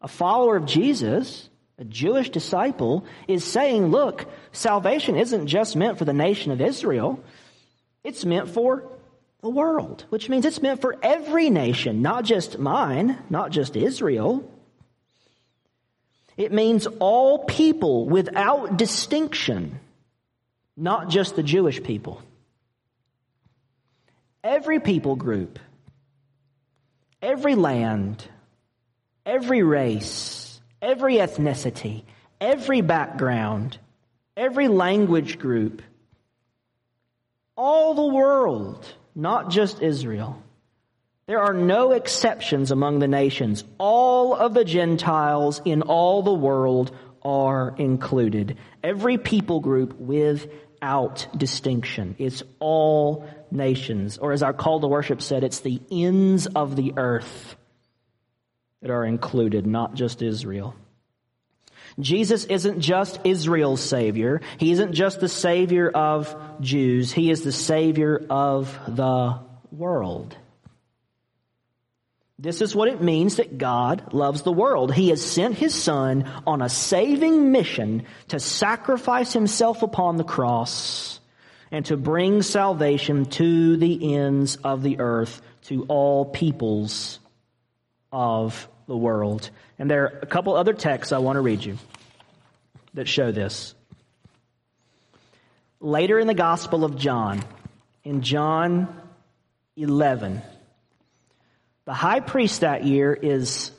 a 0.01 0.09
follower 0.09 0.57
of 0.57 0.67
Jesus, 0.67 1.49
a 1.79 1.85
Jewish 1.85 2.31
disciple, 2.31 3.05
is 3.29 3.45
saying, 3.45 3.89
look, 3.89 4.27
salvation 4.53 5.17
isn't 5.17 5.47
just 5.47 5.77
meant 5.77 5.99
for 5.99 6.05
the 6.05 6.13
nation 6.13 6.51
of 6.51 6.61
Israel, 6.61 7.23
it's 8.03 8.25
meant 8.25 8.49
for 8.49 8.85
the 9.43 9.51
world, 9.51 10.05
which 10.09 10.29
means 10.29 10.45
it's 10.45 10.63
meant 10.63 10.81
for 10.81 10.97
every 11.03 11.51
nation, 11.51 12.03
not 12.03 12.25
just 12.25 12.59
mine, 12.59 13.19
not 13.31 13.51
just 13.51 13.77
Israel. 13.77 14.51
It 16.37 16.53
means 16.53 16.87
all 16.99 17.45
people 17.45 18.07
without 18.07 18.77
distinction, 18.77 19.79
not 20.77 21.09
just 21.09 21.37
the 21.37 21.43
Jewish 21.43 21.83
people. 21.83 22.23
Every 24.43 24.81
people 24.81 25.17
group, 25.17 25.59
every 27.21 27.55
land, 27.55 28.25
every 29.27 29.63
race, 29.63 30.61
every 30.81 31.17
ethnicity, 31.17 32.05
every 32.41 32.81
background, 32.81 33.79
every 34.37 34.69
language 34.69 35.39
group, 35.39 35.83
all 37.57 37.95
the 37.95 38.15
world, 38.15 38.87
not 39.15 39.51
just 39.51 39.83
Israel. 39.83 40.43
There 41.27 41.41
are 41.41 41.55
no 41.55 41.93
exceptions 41.93 42.71
among 42.71 42.99
the 42.99 43.07
nations. 43.07 43.63
All 43.79 44.35
of 44.35 44.55
the 44.55 44.65
Gentiles 44.65 45.61
in 45.65 45.83
all 45.83 46.23
the 46.23 46.33
world 46.33 46.91
are 47.23 47.75
included. 47.77 48.57
Every 48.83 49.19
people 49.19 49.61
group 49.61 50.01
without 50.01 51.29
distinction. 51.37 52.17
It's 52.19 52.43
all 52.59 53.29
nations. 53.53 54.19
Or 54.19 54.33
as 54.33 54.43
our 54.43 54.53
call 54.53 54.81
to 54.81 54.89
worship 54.89 55.23
said, 55.23 55.45
it's 55.45 55.61
the 55.61 55.81
ends 55.91 56.47
of 56.47 56.77
the 56.77 56.95
earth 56.97 57.57
that 58.83 58.91
are 58.91 59.05
included, 59.05 59.67
not 59.67 59.95
just 59.95 60.23
Israel. 60.23 60.75
Jesus 61.99 62.45
isn't 62.45 62.81
just 62.81 63.21
Israel's 63.25 63.83
Savior. 63.83 64.41
He 64.59 64.73
isn't 64.73 64.93
just 64.93 65.21
the 65.21 65.29
Savior 65.29 65.91
of 65.91 66.35
Jews. 66.61 67.13
He 67.13 67.31
is 67.31 67.43
the 67.43 67.53
Savior 67.53 68.25
of 68.31 68.79
the 68.87 69.41
world. 69.73 70.37
This 72.39 72.63
is 72.63 72.75
what 72.75 72.89
it 72.89 73.03
means 73.03 73.37
that 73.37 73.59
God 73.59 74.15
loves 74.15 74.43
the 74.43 74.53
world. 74.53 74.95
He 74.95 75.11
has 75.11 75.23
sent 75.23 75.57
His 75.57 75.75
Son 75.75 76.25
on 76.47 76.63
a 76.63 76.71
saving 76.71 77.53
mission 77.53 78.07
to 78.29 78.41
sacrifice 78.41 79.35
Himself 79.35 79.83
upon 79.83 80.17
the 80.17 80.25
cross 80.25 81.20
and 81.71 81.85
to 81.87 81.97
bring 81.97 82.43
salvation 82.43 83.27
to 83.27 83.77
the 83.77 84.15
ends 84.15 84.57
of 84.57 84.83
the 84.83 84.99
earth, 84.99 85.41
to 85.65 85.85
all 85.85 86.25
peoples 86.25 87.21
of 88.13 88.69
the 88.87 88.97
world. 88.97 89.51
And 89.79 89.91
there 89.91 90.05
are 90.05 90.19
a 90.23 90.27
couple 90.27 90.55
other 90.57 90.73
texts 90.73 91.13
I 91.13 91.19
want 91.19 91.37
to 91.37 91.41
read 91.41 91.65
you 91.65 91.79
that 92.95 93.07
show 93.07 93.31
this. 93.31 93.75
Later 95.81 96.19
in 96.19 96.27
the 96.27 96.35
Gospel 96.35 96.85
of 96.85 96.97
John, 96.97 97.43
in 98.05 98.23
John 98.23 98.95
11, 99.77 100.43
the 101.85 101.95
high 101.95 102.21
priest 102.21 102.63
that 102.63 102.85
year 102.85 103.15
is, 103.15 103.71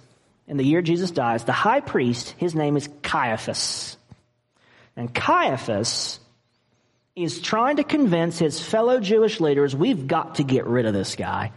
in 0.47 0.58
the 0.58 0.63
year 0.63 0.82
Jesus 0.82 1.12
dies, 1.12 1.43
the 1.43 1.51
high 1.51 1.82
priest, 1.82 2.32
his 2.38 2.56
name 2.56 2.77
is 2.77 2.89
Caiaphas. 3.04 3.97
And 4.95 5.13
Caiaphas 5.13 6.20
is 7.15 7.41
trying 7.41 7.78
to 7.78 7.84
convince 7.84 8.39
his 8.39 8.60
fellow 8.60 9.00
Jewish 9.00 9.39
leaders, 9.39 9.76
we've 9.76 10.08
got 10.08 10.36
to 10.36 10.43
get 10.43 10.65
rid 10.65 10.86
of 10.86 10.93
this 10.93 11.15
guy. 11.15 11.52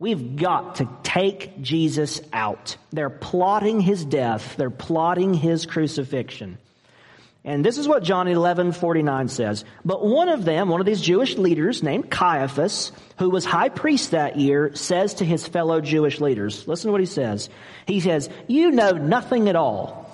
We've 0.00 0.36
got 0.36 0.76
to 0.76 0.88
take 1.02 1.60
Jesus 1.60 2.20
out. 2.32 2.76
They're 2.90 3.10
plotting 3.10 3.80
his 3.80 4.04
death. 4.04 4.56
They're 4.56 4.70
plotting 4.70 5.34
his 5.34 5.66
crucifixion. 5.66 6.58
And 7.44 7.64
this 7.64 7.78
is 7.78 7.88
what 7.88 8.02
John 8.02 8.28
11, 8.28 8.72
49 8.72 9.28
says. 9.28 9.64
But 9.84 10.04
one 10.04 10.28
of 10.28 10.44
them, 10.44 10.68
one 10.68 10.80
of 10.80 10.86
these 10.86 11.00
Jewish 11.00 11.36
leaders 11.36 11.82
named 11.82 12.10
Caiaphas, 12.10 12.92
who 13.18 13.30
was 13.30 13.44
high 13.44 13.70
priest 13.70 14.10
that 14.10 14.36
year, 14.36 14.74
says 14.74 15.14
to 15.14 15.24
his 15.24 15.46
fellow 15.46 15.80
Jewish 15.80 16.20
leaders, 16.20 16.68
listen 16.68 16.88
to 16.88 16.92
what 16.92 17.00
he 17.00 17.06
says. 17.06 17.48
He 17.86 18.00
says, 18.00 18.28
you 18.48 18.70
know 18.70 18.92
nothing 18.92 19.48
at 19.48 19.56
all. 19.56 20.07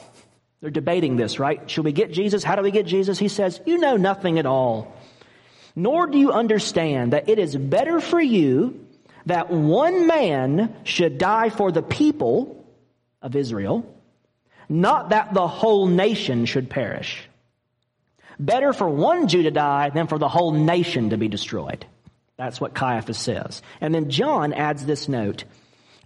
They're 0.65 0.71
debating 0.71 1.17
this, 1.17 1.39
right? 1.39 1.61
Should 1.69 1.85
we 1.85 1.93
get 1.93 2.11
Jesus? 2.11 2.43
How 2.43 2.57
do 2.57 2.63
we 2.63 2.71
get 2.71 2.87
Jesus? 2.87 3.19
He 3.19 3.29
says, 3.29 3.61
you 3.67 3.77
know 3.77 3.99
nothing 3.99 4.39
at 4.39 4.47
all. 4.47 4.97
Nor 5.77 6.07
do 6.07 6.17
you 6.17 6.33
understand 6.33 7.13
that 7.13 7.29
it 7.29 7.39
is 7.39 7.55
better 7.55 8.01
for 8.01 8.19
you 8.19 8.87
that 9.27 9.51
one 9.51 10.07
man 10.07 10.75
should 10.85 11.19
die 11.19 11.51
for 11.51 11.71
the 11.71 11.83
people 11.83 12.65
of 13.21 13.37
Israel, 13.37 13.85
not 14.67 15.11
that 15.11 15.35
the 15.35 15.47
whole 15.47 15.87
nation 15.87 16.47
should 16.47 16.71
perish. 16.71 17.29
Better 18.39 18.73
for 18.73 18.89
one 18.89 19.29
Jew 19.29 19.43
to 19.43 19.51
die 19.51 19.91
than 19.91 20.07
for 20.07 20.17
the 20.17 20.31
whole 20.31 20.53
nation 20.53 21.11
to 21.11 21.19
be 21.19 21.29
destroyed. 21.29 21.85
That's 22.39 22.59
what 22.59 22.73
Caiaphas 22.73 23.19
says. 23.19 23.61
And 23.83 23.95
then 23.95 24.09
John 24.09 24.55
adds 24.55 24.87
this 24.87 25.11
note. 25.11 25.45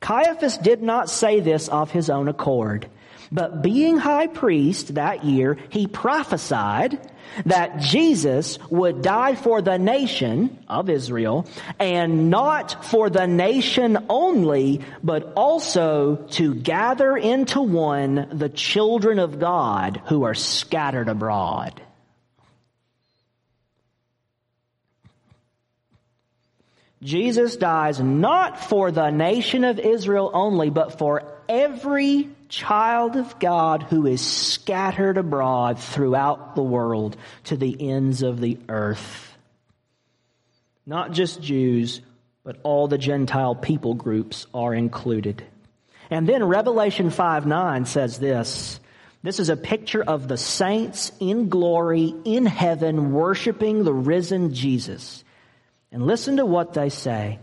Caiaphas 0.00 0.58
did 0.58 0.82
not 0.82 1.08
say 1.08 1.38
this 1.38 1.68
of 1.68 1.92
his 1.92 2.10
own 2.10 2.26
accord. 2.26 2.88
But 3.30 3.62
being 3.62 3.98
high 3.98 4.26
priest 4.26 4.94
that 4.94 5.24
year, 5.24 5.58
he 5.68 5.86
prophesied 5.86 6.98
that 7.44 7.78
Jesus 7.78 8.58
would 8.70 9.02
die 9.02 9.34
for 9.34 9.60
the 9.60 9.78
nation 9.78 10.58
of 10.68 10.88
Israel 10.88 11.46
and 11.78 12.30
not 12.30 12.84
for 12.84 13.10
the 13.10 13.26
nation 13.26 14.06
only, 14.08 14.80
but 15.02 15.32
also 15.36 16.16
to 16.30 16.54
gather 16.54 17.16
into 17.16 17.60
one 17.60 18.28
the 18.32 18.48
children 18.48 19.18
of 19.18 19.38
God 19.38 20.02
who 20.06 20.24
are 20.24 20.34
scattered 20.34 21.08
abroad. 21.08 21.80
Jesus 27.02 27.56
dies 27.56 28.00
not 28.00 28.58
for 28.58 28.90
the 28.90 29.10
nation 29.10 29.64
of 29.64 29.78
Israel 29.78 30.30
only, 30.34 30.70
but 30.70 30.98
for 30.98 31.32
every 31.48 32.28
child 32.48 33.16
of 33.16 33.38
God 33.38 33.82
who 33.84 34.06
is 34.06 34.24
scattered 34.24 35.18
abroad 35.18 35.78
throughout 35.78 36.54
the 36.54 36.62
world 36.62 37.16
to 37.44 37.56
the 37.56 37.90
ends 37.90 38.22
of 38.22 38.40
the 38.40 38.58
earth. 38.68 39.36
Not 40.86 41.12
just 41.12 41.42
Jews, 41.42 42.00
but 42.42 42.58
all 42.62 42.88
the 42.88 42.98
Gentile 42.98 43.54
people 43.54 43.94
groups 43.94 44.46
are 44.54 44.74
included. 44.74 45.44
And 46.10 46.26
then 46.26 46.44
Revelation 46.44 47.10
5 47.10 47.46
9 47.46 47.84
says 47.84 48.18
this. 48.18 48.80
This 49.22 49.40
is 49.40 49.50
a 49.50 49.56
picture 49.56 50.02
of 50.02 50.28
the 50.28 50.36
saints 50.36 51.12
in 51.20 51.48
glory 51.48 52.14
in 52.24 52.46
heaven 52.46 53.12
worshiping 53.12 53.84
the 53.84 53.92
risen 53.92 54.54
Jesus. 54.54 55.24
And 55.90 56.06
listen 56.06 56.36
to 56.36 56.46
what 56.46 56.72
they 56.72 56.88
say. 56.88 57.40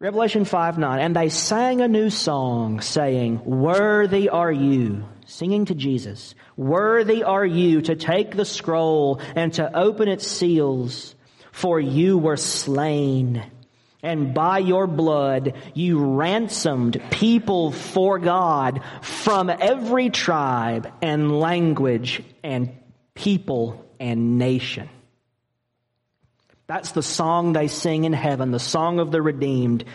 Revelation 0.00 0.44
5 0.44 0.78
9. 0.78 1.00
And 1.00 1.16
they 1.16 1.28
sang 1.28 1.80
a 1.80 1.88
new 1.88 2.08
song, 2.08 2.80
saying, 2.80 3.44
Worthy 3.44 4.28
are 4.28 4.52
you, 4.52 5.04
singing 5.26 5.64
to 5.64 5.74
Jesus, 5.74 6.36
worthy 6.56 7.24
are 7.24 7.44
you 7.44 7.82
to 7.82 7.96
take 7.96 8.36
the 8.36 8.44
scroll 8.44 9.20
and 9.34 9.52
to 9.54 9.76
open 9.76 10.06
its 10.06 10.24
seals, 10.24 11.16
for 11.50 11.80
you 11.80 12.16
were 12.16 12.36
slain. 12.36 13.42
And 14.00 14.32
by 14.32 14.58
your 14.58 14.86
blood 14.86 15.54
you 15.74 15.98
ransomed 16.14 17.02
people 17.10 17.72
for 17.72 18.20
God 18.20 18.82
from 19.02 19.50
every 19.50 20.10
tribe 20.10 20.92
and 21.02 21.40
language 21.40 22.22
and 22.44 22.70
people 23.14 23.84
and 23.98 24.38
nation. 24.38 24.88
That's 26.68 26.92
the 26.92 27.02
song 27.02 27.54
they 27.54 27.66
sing 27.66 28.04
in 28.04 28.12
heaven, 28.12 28.50
the 28.50 28.60
song 28.60 29.00
of 29.00 29.10
the 29.10 29.22
redeemed. 29.22 29.86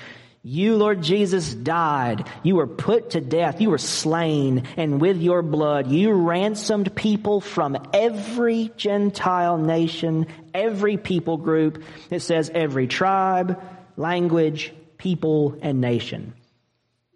You, 0.41 0.75
Lord 0.75 1.03
Jesus, 1.03 1.53
died. 1.53 2.27
You 2.41 2.55
were 2.55 2.65
put 2.65 3.11
to 3.11 3.21
death. 3.21 3.61
You 3.61 3.69
were 3.69 3.77
slain. 3.77 4.63
And 4.75 4.99
with 4.99 5.21
your 5.21 5.43
blood, 5.43 5.91
you 5.91 6.11
ransomed 6.11 6.95
people 6.95 7.41
from 7.41 7.77
every 7.93 8.71
Gentile 8.75 9.59
nation, 9.59 10.25
every 10.51 10.97
people 10.97 11.37
group. 11.37 11.83
It 12.09 12.21
says 12.21 12.49
every 12.51 12.87
tribe, 12.87 13.63
language, 13.95 14.73
people, 14.97 15.59
and 15.61 15.79
nation. 15.79 16.33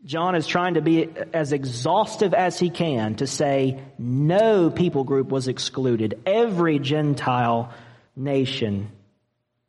John 0.05 0.35
is 0.35 0.45
trying 0.45 0.75
to 0.75 0.81
be 0.81 1.09
as 1.33 1.51
exhaustive 1.51 2.35
as 2.35 2.59
he 2.59 2.69
can 2.69 3.15
to 3.15 3.25
say 3.25 3.81
no 3.97 4.69
people 4.69 5.03
group 5.03 5.29
was 5.29 5.47
excluded. 5.47 6.21
Every 6.27 6.77
Gentile 6.77 7.73
nation 8.15 8.91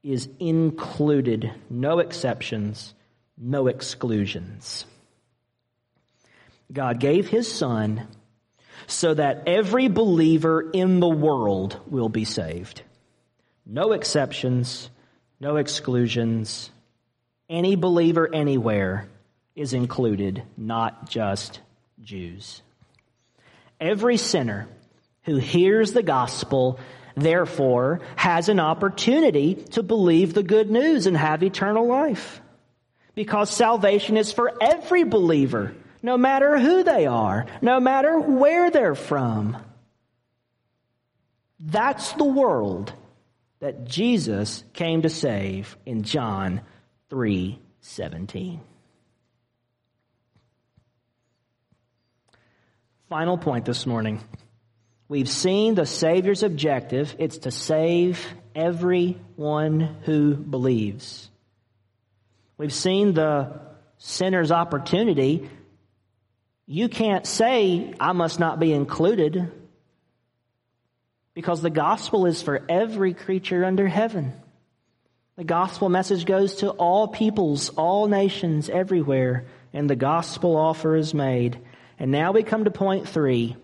is 0.03 0.29
included, 0.39 1.53
no 1.69 1.99
exceptions, 1.99 2.95
no 3.37 3.67
exclusions. 3.67 4.85
God 6.73 7.01
gave 7.01 7.29
his 7.29 7.51
son 7.51 8.07
so 8.87 9.15
that 9.15 9.45
every 9.47 9.89
believer 9.89 10.71
in 10.71 11.01
the 11.01 11.09
world 11.09 11.81
will 11.87 12.09
be 12.09 12.25
saved. 12.25 12.83
No 13.67 13.93
exceptions, 13.93 14.91
no 15.41 15.57
exclusions. 15.57 16.71
Any 17.49 17.77
believer 17.77 18.29
anywhere 18.33 19.09
is 19.55 19.73
included, 19.73 20.43
not 20.57 21.09
just 21.09 21.61
Jews. 22.03 22.63
Every 23.81 24.17
sinner 24.17 24.69
who 25.25 25.37
hears 25.37 25.93
the 25.93 26.03
gospel 26.03 26.79
therefore, 27.21 28.01
has 28.17 28.49
an 28.49 28.61
opportunity 28.61 29.55
to 29.73 29.83
believe 29.83 30.35
the 30.35 30.43
good 30.43 30.71
news 30.71 31.07
and 31.07 31.17
have 31.17 31.43
eternal 31.43 31.87
life. 31.87 32.41
Because 33.15 33.51
salvation 33.51 34.17
is 34.17 34.33
for 34.33 34.53
every 34.61 35.05
believer, 35.05 35.75
no 36.03 36.17
matter 36.17 36.59
who 36.59 36.83
they 36.83 37.07
are, 37.07 37.47
no 37.61 37.81
matter 37.81 38.19
where 38.19 38.71
they're 38.71 38.95
from. 38.95 39.57
That's 41.61 42.13
the 42.13 42.25
world 42.25 42.93
that 43.61 43.85
Jesus 43.85 44.63
came 44.73 45.03
to 45.03 45.11
save 45.11 45.77
in 45.85 46.05
John 46.05 46.61
3 47.11 47.59
17. 47.81 48.61
Final 53.09 53.39
point 53.39 53.65
this 53.65 53.87
morning. 53.87 54.21
We've 55.09 55.29
seen 55.29 55.75
the 55.75 55.87
Savior's 55.87 56.43
objective. 56.43 57.17
It's 57.19 57.39
to 57.39 57.51
save 57.51 58.25
everyone 58.55 59.97
who 60.05 60.35
believes. 60.35 61.31
We've 62.59 62.73
seen 62.73 63.15
the 63.15 63.61
sinner's 63.97 64.53
opportunity. 64.53 65.49
You 66.67 66.91
can't 66.91 67.27
say, 67.27 67.95
I 67.99 68.13
must 68.13 68.39
not 68.39 68.61
be 68.61 68.73
included 68.73 69.51
because 71.33 71.63
the 71.63 71.71
gospel 71.71 72.27
is 72.27 72.43
for 72.43 72.63
every 72.69 73.15
creature 73.15 73.65
under 73.65 73.89
heaven. 73.89 74.35
The 75.37 75.45
gospel 75.45 75.89
message 75.89 76.27
goes 76.27 76.57
to 76.57 76.71
all 76.71 77.09
peoples, 77.09 77.71
all 77.71 78.09
nations, 78.09 78.69
everywhere, 78.69 79.47
and 79.73 79.89
the 79.89 79.97
gospel 79.97 80.57
offer 80.57 80.97
is 80.97 81.15
made. 81.15 81.59
And 81.99 82.11
now 82.11 82.33
we 82.33 82.43
come 82.43 82.65
to 82.65 82.71
point 82.73 83.09
three. 83.09 83.57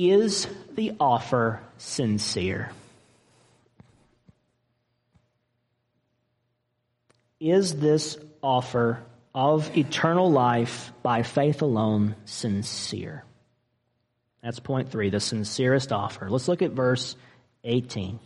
Is 0.00 0.46
the 0.76 0.92
offer 1.00 1.60
sincere? 1.76 2.70
Is 7.40 7.74
this 7.74 8.16
offer 8.40 9.02
of 9.34 9.76
eternal 9.76 10.30
life 10.30 10.92
by 11.02 11.24
faith 11.24 11.62
alone 11.62 12.14
sincere? 12.26 13.24
That's 14.40 14.60
point 14.60 14.92
three, 14.92 15.10
the 15.10 15.18
sincerest 15.18 15.90
offer. 15.90 16.30
Let's 16.30 16.46
look 16.46 16.62
at 16.62 16.70
verse 16.70 17.16
18. 17.64 18.20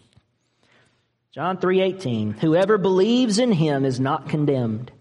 John 1.31 1.57
3:18 1.57 2.39
Whoever 2.39 2.77
believes 2.77 3.39
in 3.39 3.51
him 3.51 3.87
is 3.87 3.99
not 3.99 4.29
condemned 4.29 4.93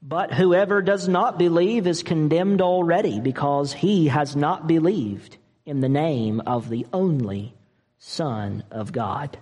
but 0.00 0.32
whoever 0.32 0.80
does 0.80 1.06
not 1.06 1.38
believe 1.38 1.86
is 1.86 2.02
condemned 2.02 2.60
already 2.60 3.20
because 3.20 3.74
he 3.74 4.08
has 4.08 4.34
not 4.34 4.66
believed 4.66 5.36
in 5.64 5.80
the 5.80 5.88
name 5.88 6.40
of 6.46 6.68
the 6.68 6.86
only 6.92 7.54
Son 7.98 8.64
of 8.70 8.92
God. 8.92 9.38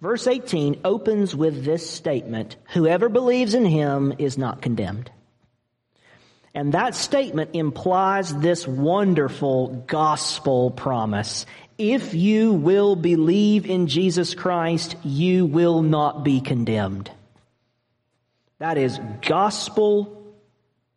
Verse 0.00 0.26
18 0.26 0.80
opens 0.84 1.34
with 1.34 1.64
this 1.64 1.88
statement 1.88 2.56
Whoever 2.74 3.08
believes 3.08 3.54
in 3.54 3.64
him 3.64 4.12
is 4.18 4.36
not 4.36 4.60
condemned. 4.60 5.10
And 6.54 6.72
that 6.72 6.94
statement 6.94 7.50
implies 7.54 8.32
this 8.36 8.68
wonderful 8.68 9.84
gospel 9.86 10.70
promise. 10.70 11.46
If 11.78 12.14
you 12.14 12.52
will 12.52 12.94
believe 12.94 13.66
in 13.66 13.88
Jesus 13.88 14.34
Christ, 14.34 14.94
you 15.02 15.46
will 15.46 15.82
not 15.82 16.22
be 16.22 16.40
condemned. 16.40 17.10
That 18.58 18.78
is 18.78 19.00
gospel 19.22 20.23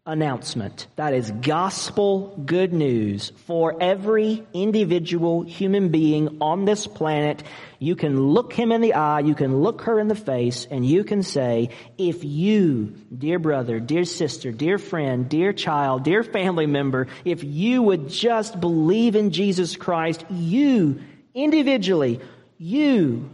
announcement. 0.07 0.87
That 0.95 1.13
is 1.13 1.29
gospel 1.29 2.41
good 2.45 2.73
news 2.73 3.33
for 3.45 3.75
every 3.79 4.43
individual 4.53 5.43
human 5.43 5.89
being 5.89 6.37
on 6.41 6.65
this 6.65 6.87
planet. 6.87 7.43
You 7.77 7.95
can 7.95 8.29
look 8.29 8.53
him 8.53 8.71
in 8.71 8.81
the 8.81 8.93
eye, 8.93 9.19
you 9.19 9.35
can 9.35 9.61
look 9.61 9.81
her 9.81 9.99
in 9.99 10.07
the 10.07 10.15
face, 10.15 10.65
and 10.71 10.85
you 10.85 11.03
can 11.03 11.21
say, 11.21 11.69
if 11.97 12.23
you, 12.23 12.95
dear 13.15 13.37
brother, 13.37 13.79
dear 13.81 14.05
sister, 14.05 14.51
dear 14.51 14.77
friend, 14.77 15.27
dear 15.27 15.51
child, 15.51 16.03
dear 16.03 16.23
family 16.23 16.65
member, 16.65 17.07
if 17.25 17.43
you 17.43 17.83
would 17.83 18.09
just 18.09 18.59
believe 18.59 19.15
in 19.15 19.31
Jesus 19.31 19.75
Christ, 19.75 20.25
you, 20.31 21.01
individually, 21.35 22.21
you 22.57 23.29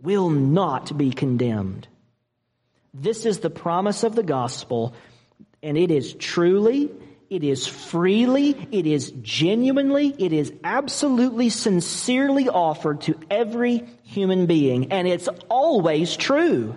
will 0.00 0.30
not 0.30 0.96
be 0.96 1.10
condemned. 1.10 1.88
This 2.94 3.26
is 3.26 3.40
the 3.40 3.50
promise 3.50 4.04
of 4.04 4.14
the 4.14 4.22
gospel 4.22 4.94
and 5.62 5.78
it 5.78 5.90
is 5.90 6.14
truly, 6.14 6.90
it 7.30 7.44
is 7.44 7.66
freely, 7.66 8.50
it 8.70 8.86
is 8.86 9.10
genuinely, 9.22 10.14
it 10.18 10.32
is 10.32 10.52
absolutely 10.62 11.48
sincerely 11.48 12.48
offered 12.48 13.00
to 13.02 13.18
every 13.30 13.88
human 14.02 14.46
being. 14.46 14.92
And 14.92 15.08
it's 15.08 15.28
always 15.48 16.16
true. 16.16 16.76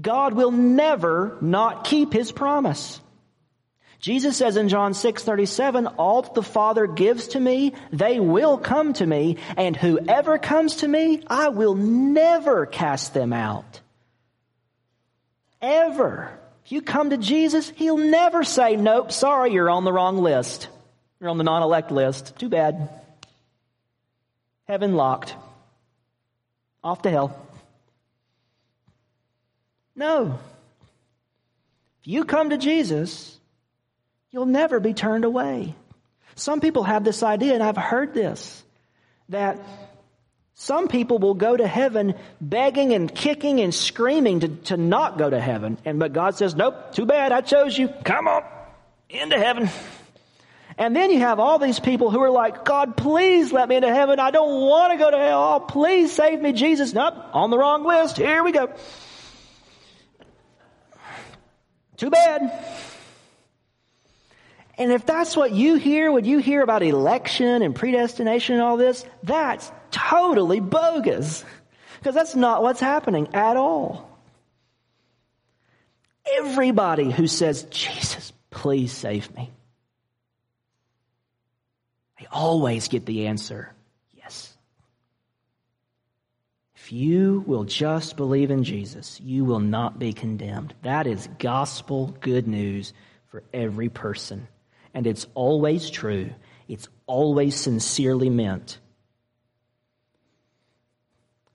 God 0.00 0.34
will 0.34 0.50
never 0.50 1.36
not 1.40 1.84
keep 1.84 2.12
his 2.12 2.32
promise. 2.32 3.00
Jesus 4.00 4.36
says 4.36 4.56
in 4.56 4.68
John 4.68 4.92
6:37, 4.92 5.86
all 5.98 6.22
that 6.22 6.34
the 6.34 6.42
Father 6.42 6.86
gives 6.86 7.28
to 7.28 7.40
me, 7.40 7.74
they 7.92 8.20
will 8.20 8.56
come 8.56 8.92
to 8.94 9.06
me, 9.06 9.38
and 9.56 9.76
whoever 9.76 10.38
comes 10.38 10.76
to 10.76 10.88
me, 10.88 11.22
I 11.26 11.48
will 11.48 11.74
never 11.74 12.64
cast 12.64 13.12
them 13.12 13.32
out. 13.32 13.80
Ever. 15.60 16.38
You 16.68 16.82
come 16.82 17.10
to 17.10 17.16
Jesus, 17.16 17.70
he'll 17.70 17.98
never 17.98 18.44
say, 18.44 18.76
"Nope, 18.76 19.10
sorry, 19.10 19.52
you're 19.52 19.70
on 19.70 19.84
the 19.84 19.92
wrong 19.92 20.18
list. 20.18 20.68
You're 21.18 21.30
on 21.30 21.38
the 21.38 21.44
non-elect 21.44 21.90
list. 21.90 22.38
Too 22.38 22.48
bad." 22.48 22.88
Heaven 24.66 24.94
locked. 24.94 25.34
Off 26.84 27.02
to 27.02 27.10
hell. 27.10 27.46
No. 29.96 30.38
If 32.00 32.06
you 32.06 32.24
come 32.24 32.50
to 32.50 32.58
Jesus, 32.58 33.38
You'll 34.30 34.46
never 34.46 34.78
be 34.80 34.94
turned 34.94 35.24
away. 35.24 35.74
Some 36.34 36.60
people 36.60 36.84
have 36.84 37.04
this 37.04 37.22
idea, 37.22 37.54
and 37.54 37.62
I've 37.62 37.76
heard 37.76 38.14
this, 38.14 38.62
that 39.30 39.58
some 40.60 40.88
people 40.88 41.20
will 41.20 41.34
go 41.34 41.56
to 41.56 41.68
heaven 41.68 42.16
begging 42.40 42.92
and 42.92 43.14
kicking 43.14 43.60
and 43.60 43.72
screaming 43.72 44.40
to, 44.40 44.48
to 44.48 44.76
not 44.76 45.16
go 45.16 45.30
to 45.30 45.40
heaven. 45.40 45.78
And 45.84 46.00
but 46.00 46.12
God 46.12 46.34
says, 46.34 46.56
Nope, 46.56 46.92
too 46.92 47.06
bad, 47.06 47.30
I 47.30 47.42
chose 47.42 47.78
you. 47.78 47.86
Come 48.04 48.26
on 48.26 48.42
into 49.08 49.38
heaven. 49.38 49.70
And 50.76 50.96
then 50.96 51.12
you 51.12 51.20
have 51.20 51.38
all 51.38 51.60
these 51.60 51.78
people 51.78 52.10
who 52.10 52.20
are 52.20 52.30
like, 52.30 52.64
God, 52.64 52.96
please 52.96 53.52
let 53.52 53.68
me 53.68 53.76
into 53.76 53.94
heaven. 53.94 54.18
I 54.18 54.32
don't 54.32 54.66
want 54.66 54.92
to 54.92 54.98
go 54.98 55.08
to 55.08 55.16
hell. 55.16 55.54
Oh, 55.54 55.60
please 55.60 56.12
save 56.12 56.40
me, 56.40 56.52
Jesus. 56.52 56.92
Nope, 56.92 57.14
on 57.32 57.50
the 57.50 57.58
wrong 57.58 57.84
list. 57.84 58.16
Here 58.16 58.42
we 58.42 58.50
go. 58.50 58.68
Too 61.96 62.10
bad. 62.10 62.64
And 64.76 64.90
if 64.90 65.06
that's 65.06 65.36
what 65.36 65.52
you 65.52 65.76
hear 65.76 66.10
when 66.10 66.24
you 66.24 66.38
hear 66.38 66.62
about 66.62 66.82
election 66.82 67.62
and 67.62 67.76
predestination 67.76 68.56
and 68.56 68.62
all 68.62 68.76
this, 68.76 69.04
that's 69.22 69.70
totally 69.90 70.60
bogus. 70.60 71.44
Because 71.98 72.14
that's 72.14 72.36
not 72.36 72.62
what's 72.62 72.80
happening 72.80 73.28
at 73.34 73.56
all. 73.56 74.08
Everybody 76.36 77.10
who 77.10 77.26
says, 77.26 77.64
Jesus, 77.64 78.32
please 78.50 78.92
save 78.92 79.34
me, 79.34 79.50
they 82.18 82.26
always 82.30 82.88
get 82.88 83.06
the 83.06 83.26
answer, 83.26 83.72
yes. 84.14 84.54
If 86.76 86.92
you 86.92 87.42
will 87.46 87.64
just 87.64 88.16
believe 88.16 88.50
in 88.50 88.62
Jesus, 88.62 89.20
you 89.20 89.44
will 89.44 89.60
not 89.60 89.98
be 89.98 90.12
condemned. 90.12 90.74
That 90.82 91.06
is 91.06 91.28
gospel 91.38 92.14
good 92.20 92.46
news 92.46 92.92
for 93.30 93.42
every 93.54 93.88
person 93.88 94.48
and 94.94 95.06
it's 95.06 95.26
always 95.34 95.90
true. 95.90 96.30
It's 96.66 96.88
always 97.06 97.54
sincerely 97.54 98.30
meant. 98.30 98.78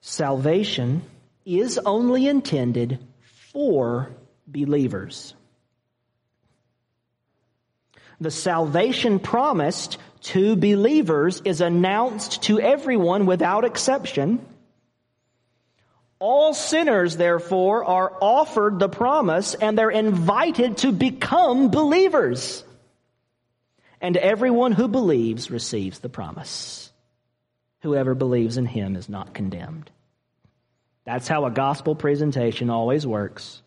Salvation 0.06 1.02
is 1.46 1.78
only 1.78 2.28
intended 2.28 3.00
for 3.54 4.10
believers. 4.46 5.34
The 8.20 8.30
salvation 8.30 9.20
promised 9.20 9.98
to 10.24 10.58
believers 10.58 11.42
is 11.46 11.62
announced 11.62 12.44
to 12.44 12.60
everyone 12.60 13.26
without 13.26 13.64
exception. 13.64 14.46
All 16.20 16.54
sinners, 16.54 17.16
therefore, 17.16 17.86
are 17.86 18.12
offered 18.20 18.80
the 18.80 18.90
promise 18.90 19.54
and 19.54 19.78
they're 19.78 19.90
invited 19.90 20.80
to 20.80 20.92
become 20.92 21.72
believers 21.72 22.66
and 24.02 24.18
everyone 24.18 24.74
who 24.74 24.90
believes 24.90 25.50
receives 25.50 26.00
the 26.00 26.10
promise. 26.10 26.92
Whoever 27.84 28.16
believes 28.16 28.56
in 28.56 28.66
him 28.66 28.96
is 28.96 29.10
not 29.10 29.34
condemned. 29.34 29.92
That's 31.04 31.28
how 31.28 31.46
a 31.46 31.52
gospel 31.52 31.96
presentation 31.96 32.70
always 32.70 33.06
works. 33.06 33.62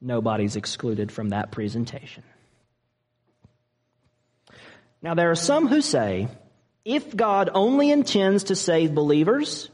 Nobody's 0.00 0.56
excluded 0.56 1.12
from 1.12 1.28
that 1.28 1.52
presentation. 1.52 2.24
Now, 5.00 5.14
there 5.14 5.30
are 5.30 5.36
some 5.36 5.68
who 5.68 5.80
say 5.80 6.26
if 6.84 7.14
God 7.14 7.50
only 7.54 7.92
intends 7.92 8.44
to 8.44 8.56
save 8.56 8.96
believers, 8.96 9.70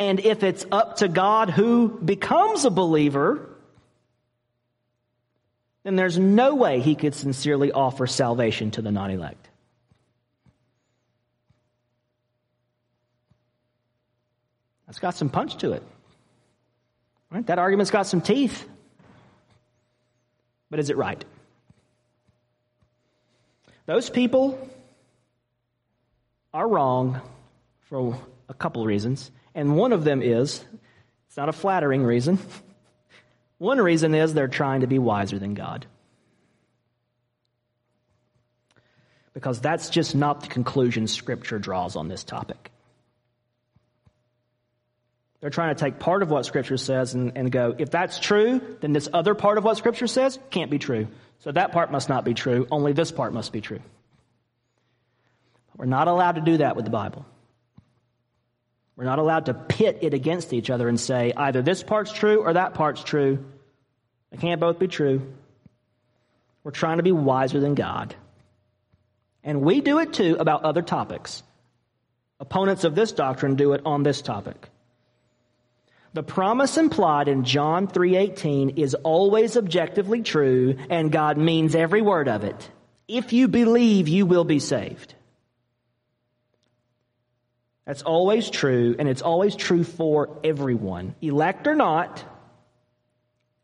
and 0.00 0.18
if 0.18 0.42
it's 0.42 0.66
up 0.72 0.96
to 0.96 1.08
God 1.08 1.50
who 1.50 1.88
becomes 1.88 2.64
a 2.64 2.70
believer, 2.70 3.48
then 5.84 5.94
there's 5.94 6.18
no 6.18 6.56
way 6.56 6.80
he 6.80 6.96
could 6.96 7.14
sincerely 7.14 7.70
offer 7.70 8.08
salvation 8.08 8.72
to 8.72 8.82
the 8.82 8.90
non 8.90 9.12
elect. 9.12 9.48
That's 14.92 15.00
got 15.00 15.14
some 15.14 15.30
punch 15.30 15.56
to 15.56 15.72
it. 15.72 15.82
Right? 17.30 17.46
That 17.46 17.58
argument's 17.58 17.90
got 17.90 18.06
some 18.06 18.20
teeth. 18.20 18.68
But 20.68 20.80
is 20.80 20.90
it 20.90 20.98
right? 20.98 21.24
Those 23.86 24.10
people 24.10 24.68
are 26.52 26.68
wrong 26.68 27.22
for 27.88 28.20
a 28.50 28.52
couple 28.52 28.84
reasons. 28.84 29.30
And 29.54 29.78
one 29.78 29.94
of 29.94 30.04
them 30.04 30.20
is 30.20 30.62
it's 31.26 31.38
not 31.38 31.48
a 31.48 31.54
flattering 31.54 32.04
reason. 32.04 32.38
One 33.56 33.78
reason 33.78 34.14
is 34.14 34.34
they're 34.34 34.46
trying 34.46 34.82
to 34.82 34.86
be 34.86 34.98
wiser 34.98 35.38
than 35.38 35.54
God. 35.54 35.86
Because 39.32 39.58
that's 39.58 39.88
just 39.88 40.14
not 40.14 40.42
the 40.42 40.48
conclusion 40.48 41.06
Scripture 41.06 41.58
draws 41.58 41.96
on 41.96 42.08
this 42.08 42.24
topic. 42.24 42.72
They're 45.42 45.50
trying 45.50 45.74
to 45.74 45.84
take 45.84 45.98
part 45.98 46.22
of 46.22 46.30
what 46.30 46.46
Scripture 46.46 46.76
says 46.76 47.14
and, 47.14 47.32
and 47.34 47.50
go, 47.50 47.74
if 47.76 47.90
that's 47.90 48.20
true, 48.20 48.60
then 48.80 48.92
this 48.92 49.08
other 49.12 49.34
part 49.34 49.58
of 49.58 49.64
what 49.64 49.76
Scripture 49.76 50.06
says 50.06 50.38
can't 50.50 50.70
be 50.70 50.78
true. 50.78 51.08
So 51.40 51.50
that 51.50 51.72
part 51.72 51.90
must 51.90 52.08
not 52.08 52.24
be 52.24 52.32
true. 52.32 52.68
Only 52.70 52.92
this 52.92 53.10
part 53.10 53.34
must 53.34 53.52
be 53.52 53.60
true. 53.60 53.80
We're 55.76 55.86
not 55.86 56.06
allowed 56.06 56.36
to 56.36 56.42
do 56.42 56.58
that 56.58 56.76
with 56.76 56.84
the 56.84 56.92
Bible. 56.92 57.26
We're 58.94 59.02
not 59.04 59.18
allowed 59.18 59.46
to 59.46 59.54
pit 59.54 59.98
it 60.02 60.14
against 60.14 60.52
each 60.52 60.70
other 60.70 60.88
and 60.88 61.00
say 61.00 61.32
either 61.36 61.60
this 61.60 61.82
part's 61.82 62.12
true 62.12 62.40
or 62.40 62.52
that 62.52 62.74
part's 62.74 63.02
true. 63.02 63.44
They 64.30 64.36
can't 64.36 64.60
both 64.60 64.78
be 64.78 64.86
true. 64.86 65.34
We're 66.62 66.70
trying 66.70 66.98
to 66.98 67.02
be 67.02 67.10
wiser 67.10 67.58
than 67.58 67.74
God. 67.74 68.14
And 69.42 69.62
we 69.62 69.80
do 69.80 69.98
it 69.98 70.12
too 70.12 70.36
about 70.38 70.62
other 70.62 70.82
topics. 70.82 71.42
Opponents 72.38 72.84
of 72.84 72.94
this 72.94 73.10
doctrine 73.10 73.56
do 73.56 73.72
it 73.72 73.82
on 73.84 74.04
this 74.04 74.22
topic. 74.22 74.68
The 76.14 76.22
promise 76.22 76.76
implied 76.76 77.28
in 77.28 77.44
John 77.44 77.86
3:18 77.88 78.76
is 78.76 78.94
always 78.94 79.56
objectively 79.56 80.22
true 80.22 80.76
and 80.90 81.10
God 81.10 81.38
means 81.38 81.74
every 81.74 82.02
word 82.02 82.28
of 82.28 82.44
it. 82.44 82.70
If 83.08 83.32
you 83.32 83.48
believe, 83.48 84.08
you 84.08 84.26
will 84.26 84.44
be 84.44 84.58
saved. 84.58 85.14
That's 87.84 88.02
always 88.02 88.48
true, 88.48 88.94
and 88.98 89.08
it's 89.08 89.22
always 89.22 89.56
true 89.56 89.82
for 89.82 90.38
everyone. 90.44 91.16
Elect 91.20 91.66
or 91.66 91.74
not, 91.74 92.24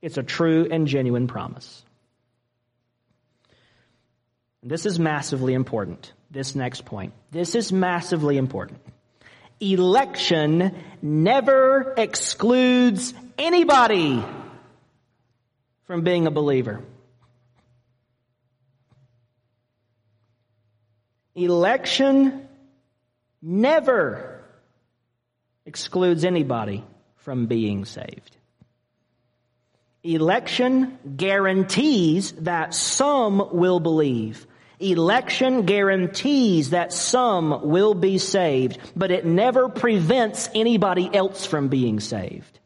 it's 0.03 0.19
a 0.19 0.25
true 0.25 0.67
and 0.71 0.89
genuine 0.89 1.29
promise. 1.29 1.85
This 4.63 4.87
is 4.87 4.99
massively 4.99 5.55
important. 5.55 6.13
This 6.31 6.57
next 6.57 6.85
point. 6.85 7.13
This 7.31 7.55
is 7.55 7.73
massively 7.73 8.37
important. 8.37 8.81
Election 9.61 10.75
never 11.03 11.95
excludes 11.97 13.13
anybody 13.37 14.25
from 15.85 16.03
being 16.03 16.27
a 16.27 16.31
believer. 16.31 16.83
Election 21.35 22.49
never 23.41 24.43
excludes 25.65 26.25
anybody 26.25 26.85
from 27.17 27.47
being 27.47 27.85
saved. 27.85 28.37
Election 30.03 30.99
guarantees 31.17 32.33
that 32.33 32.75
some 32.75 33.51
will 33.53 33.81
believe. 33.81 34.47
Election 34.81 35.63
guarantees 35.63 36.71
that 36.71 36.93
some 36.93 37.69
will 37.69 37.95
be 37.95 38.19
saved, 38.19 38.79
but 38.95 39.11
it 39.11 39.25
never 39.25 39.69
prevents 39.69 40.49
anybody 40.55 41.11
else 41.13 41.45
from 41.45 41.69
being 41.69 42.01
saved. 42.01 42.59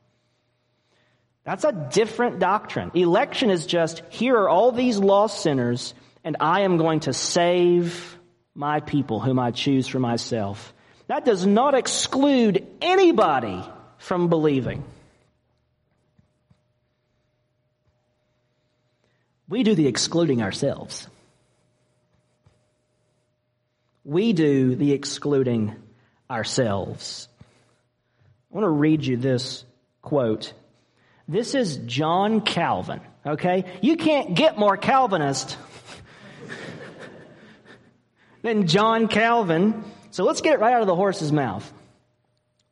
That's 1.44 1.64
a 1.64 1.72
different 1.92 2.38
doctrine. 2.38 2.90
Election 2.94 3.50
is 3.50 3.66
just, 3.66 4.02
here 4.10 4.36
are 4.36 4.48
all 4.48 4.72
these 4.72 4.98
lost 4.98 5.42
sinners, 5.42 5.94
and 6.22 6.36
I 6.38 6.60
am 6.60 6.76
going 6.76 7.00
to 7.00 7.12
save 7.12 8.18
my 8.54 8.80
people 8.80 9.18
whom 9.18 9.38
I 9.38 9.50
choose 9.50 9.88
for 9.88 9.98
myself. 9.98 10.72
That 11.08 11.24
does 11.24 11.46
not 11.46 11.74
exclude 11.74 12.66
anybody 12.80 13.62
from 13.98 14.28
believing. 14.28 14.84
we 19.52 19.62
do 19.62 19.74
the 19.74 19.86
excluding 19.86 20.40
ourselves. 20.40 21.06
We 24.04 24.32
do 24.32 24.74
the 24.74 24.92
excluding 24.92 25.76
ourselves. 26.30 27.28
I 28.50 28.54
want 28.54 28.64
to 28.64 28.70
read 28.70 29.04
you 29.04 29.16
this 29.16 29.64
quote. 30.02 30.52
This 31.28 31.54
is 31.54 31.76
John 31.76 32.40
Calvin, 32.40 33.00
okay? 33.24 33.64
You 33.80 33.96
can't 33.96 34.34
get 34.34 34.58
more 34.58 34.76
Calvinist 34.76 35.56
than 38.42 38.66
John 38.66 39.06
Calvin. 39.08 39.84
So 40.10 40.24
let's 40.24 40.40
get 40.40 40.54
it 40.54 40.60
right 40.60 40.74
out 40.74 40.80
of 40.80 40.88
the 40.88 40.96
horse's 40.96 41.32
mouth. 41.32 41.72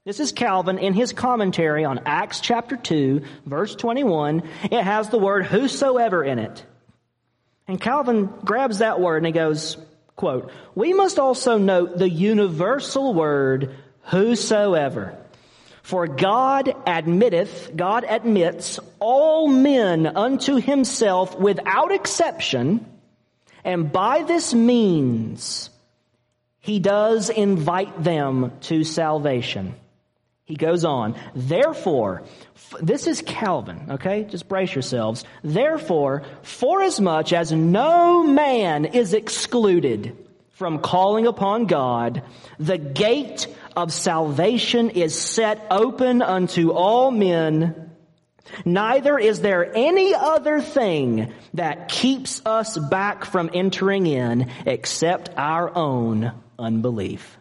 This 0.05 0.19
is 0.19 0.33
Calvin 0.33 0.79
in 0.79 0.95
his 0.95 1.13
commentary 1.13 1.85
on 1.85 2.01
Acts 2.07 2.41
chapter 2.41 2.77
2, 2.77 3.23
verse 3.47 3.77
21. 3.77 4.43
It 4.65 4.83
has 4.83 5.11
the 5.11 5.19
word 5.19 5.47
whosoever 5.47 6.25
in 6.25 6.39
it. 6.39 6.65
And 7.69 7.81
Calvin 7.81 8.27
grabs 8.45 8.79
that 8.79 9.01
word 9.01 9.19
and 9.19 9.27
he 9.27 9.33
goes, 9.33 9.77
quote, 10.21 10.53
We 10.75 10.93
must 10.93 11.19
also 11.19 11.57
note 11.57 11.97
the 11.97 12.11
universal 12.11 13.15
word 13.15 13.75
whosoever. 14.03 15.17
For 15.83 16.07
God 16.07 16.75
admitteth, 16.87 17.75
God 17.75 18.05
admits 18.05 18.79
all 18.99 19.49
men 19.49 20.07
unto 20.07 20.57
himself 20.57 21.39
without 21.39 21.91
exception, 21.91 22.85
and 23.65 23.91
by 23.91 24.23
this 24.23 24.53
means 24.53 25.71
he 26.61 26.79
does 26.81 27.31
invite 27.31 28.05
them 28.05 28.53
to 28.69 28.85
salvation. 28.85 29.75
He 30.51 30.57
goes 30.57 30.85
on, 30.85 31.15
therefore, 31.33 32.25
this 32.81 33.07
is 33.07 33.23
Calvin, 33.23 33.87
okay? 33.91 34.25
Just 34.25 34.49
brace 34.49 34.75
yourselves. 34.75 35.25
Therefore, 35.45 36.25
forasmuch 36.43 37.33
as 37.33 37.53
no 37.53 38.25
man 38.25 38.85
is 38.85 39.15
excluded 39.15 40.17
from 40.51 40.81
calling 40.81 41.29
upon 41.29 41.67
God, 41.67 42.25
the 42.59 42.79
gate 42.79 43.47
of 43.77 43.93
salvation 43.93 44.91
is 44.91 45.17
set 45.17 45.65
open 45.71 46.21
unto 46.21 46.73
all 46.73 47.13
men. 47.13 47.93
Neither 48.65 49.21
is 49.21 49.43
there 49.43 49.73
any 49.73 50.15
other 50.15 50.61
thing 50.61 51.33
that 51.55 51.89
keeps 51.89 52.45
us 52.45 52.77
back 52.77 53.25
from 53.25 53.51
entering 53.55 54.09
in 54.09 54.51
except 54.67 55.31
our 55.37 55.73
own 55.77 56.33
unbelief. 56.59 57.37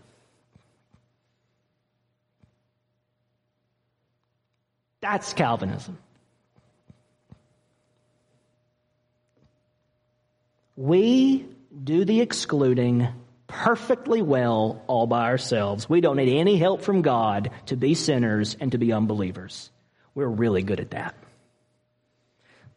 That's 5.02 5.34
Calvinism. 5.34 5.98
We 10.76 11.46
do 11.84 12.06
the 12.06 12.22
excluding 12.22 13.08
perfectly 13.48 14.22
well 14.22 14.82
all 14.88 15.08
by 15.08 15.26
ourselves. 15.26 15.90
We 15.90 16.02
don't 16.02 16.18
need 16.18 16.38
any 16.38 16.58
help 16.58 16.82
from 16.82 17.02
God 17.02 17.52
to 17.66 17.76
be 17.76 17.96
sinners 17.96 18.56
and 18.60 18.72
to 18.72 18.78
be 18.78 18.94
unbelievers. 18.94 19.72
We're 20.16 20.28
really 20.28 20.64
good 20.64 20.80
at 20.80 20.92
that. 20.92 21.16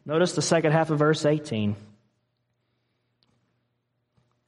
Notice 0.05 0.33
the 0.33 0.41
second 0.41 0.73
half 0.73 0.89
of 0.89 0.99
verse 0.99 1.25
18. 1.25 1.75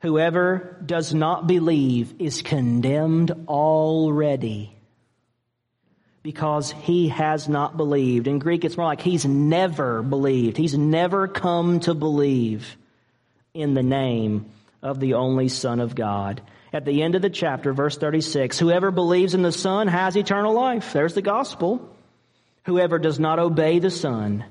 Whoever 0.02 0.78
does 0.86 1.14
not 1.14 1.48
believe 1.48 2.16
is 2.20 2.42
condemned 2.42 3.32
already 3.48 4.75
because 6.26 6.72
he 6.72 7.10
has 7.10 7.48
not 7.48 7.78
believed. 7.78 8.26
In 8.26 8.40
Greek, 8.40 8.66
it's 8.66 8.78
more 8.78 8.88
like 8.88 9.00
he's 9.00 9.28
never 9.28 10.02
believed. 10.02 10.58
He's 10.58 10.76
never 10.76 11.28
come 11.28 11.82
to 11.82 11.94
believe 11.94 12.78
in 13.54 13.76
the 13.76 13.84
name 13.84 14.50
of 14.82 15.00
the 15.00 15.14
only 15.14 15.50
Son 15.50 15.80
of 15.80 15.94
God. 15.94 16.42
At 16.74 16.84
the 16.84 17.04
end 17.04 17.14
of 17.14 17.22
the 17.22 17.30
chapter, 17.30 17.74
verse 17.74 18.00
36, 18.00 18.58
whoever 18.58 18.90
believes 18.90 19.36
in 19.36 19.44
the 19.44 19.52
Son 19.52 19.88
has 19.88 20.18
eternal 20.18 20.54
life. 20.54 20.94
There's 20.94 21.14
the 21.14 21.22
gospel. 21.22 21.96
Whoever 22.64 22.98
does 22.98 23.20
not 23.20 23.38
obey 23.38 23.78
the 23.78 23.92
Son 23.92 24.46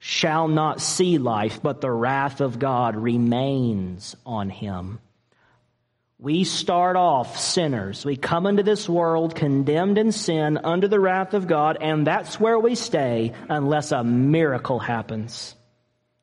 shall 0.00 0.48
not 0.48 0.80
see 0.80 1.18
life, 1.18 1.62
but 1.62 1.80
the 1.80 1.92
wrath 1.92 2.40
of 2.40 2.58
God 2.58 2.96
remains 2.96 4.16
on 4.26 4.50
him. 4.50 4.98
We 6.22 6.44
start 6.44 6.94
off 6.94 7.36
sinners. 7.40 8.04
We 8.04 8.14
come 8.14 8.46
into 8.46 8.62
this 8.62 8.88
world 8.88 9.34
condemned 9.34 9.98
in 9.98 10.12
sin 10.12 10.56
under 10.62 10.86
the 10.86 11.00
wrath 11.00 11.34
of 11.34 11.48
God, 11.48 11.78
and 11.80 12.06
that's 12.06 12.38
where 12.38 12.60
we 12.60 12.76
stay 12.76 13.32
unless 13.48 13.90
a 13.90 14.04
miracle 14.04 14.78
happens, 14.78 15.56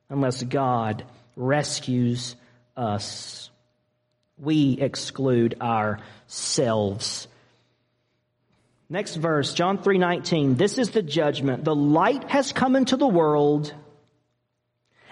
unless 0.08 0.42
God 0.42 1.04
rescues 1.36 2.34
us 2.78 3.50
we 4.38 4.78
exclude 4.80 5.60
ourselves. 5.60 7.28
Next 8.88 9.16
verse, 9.16 9.52
John 9.52 9.76
3:19. 9.76 10.56
This 10.56 10.78
is 10.78 10.92
the 10.92 11.02
judgment. 11.02 11.62
The 11.62 11.74
light 11.74 12.24
has 12.30 12.52
come 12.52 12.74
into 12.74 12.96
the 12.96 13.06
world, 13.06 13.74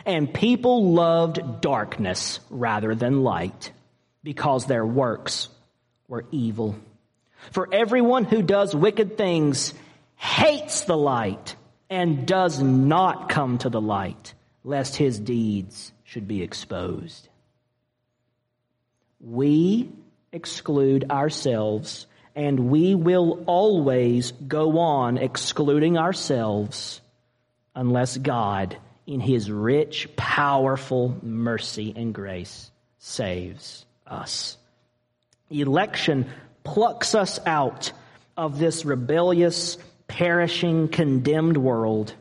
and 0.07 0.33
people 0.33 0.93
loved 0.95 1.61
darkness 1.61 2.41
rather 2.49 2.95
than 2.95 3.23
light 3.23 3.73
because 4.29 4.67
their 4.67 4.85
works 4.85 5.49
were 6.07 6.27
evil. 6.31 6.77
For 7.51 7.67
everyone 7.73 8.25
who 8.25 8.43
does 8.43 8.77
wicked 8.77 9.17
things 9.17 9.73
hates 10.17 10.83
the 10.83 10.99
light 10.99 11.57
and 11.89 12.27
does 12.27 12.61
not 12.61 13.31
come 13.31 13.57
to 13.59 13.71
the 13.71 13.81
light 13.81 14.35
lest 14.65 14.97
his 14.97 15.19
deeds 15.19 15.93
should 16.05 16.29
be 16.29 16.43
exposed 16.43 17.29
we 19.21 19.91
exclude 20.33 21.11
ourselves 21.11 22.07
and 22.37 22.71
we 22.71 22.95
will 22.95 23.45
always 23.47 24.33
go 24.33 24.79
on 24.79 25.19
excluding 25.19 25.99
ourselves 25.99 27.01
unless 27.75 28.17
God, 28.17 28.77
in 29.07 29.21
His 29.21 29.51
rich, 29.51 30.09
powerful 30.17 31.19
mercy 31.23 31.93
and 31.97 32.15
grace, 32.15 32.71
saves 32.99 33.87
us. 34.09 34.57
Election 35.51 36.31
plucks 36.65 37.15
us 37.15 37.39
out 37.47 37.93
of 38.37 38.59
this 38.59 38.85
rebellious, 38.85 39.79
perishing, 40.07 40.89
condemned 40.89 41.57
world. 41.57 42.15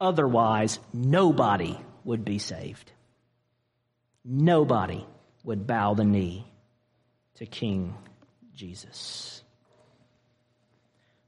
Otherwise, 0.00 0.78
nobody 0.92 1.78
would 2.04 2.24
be 2.24 2.38
saved. 2.38 2.90
Nobody 4.24 5.06
would 5.44 5.66
bow 5.66 5.94
the 5.94 6.04
knee 6.04 6.46
to 7.36 7.46
King 7.46 7.94
Jesus. 8.54 9.42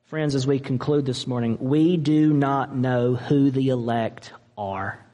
Friends, 0.07 0.35
as 0.35 0.47
we 0.47 0.61
conclude 0.61 1.05
this 1.05 1.27
morning, 1.27 1.59
we 1.61 1.97
do 1.97 2.33
not 2.33 2.75
know 2.75 3.17
who 3.17 3.51
the 3.51 3.71
elect 3.71 4.33
are. 4.57 5.05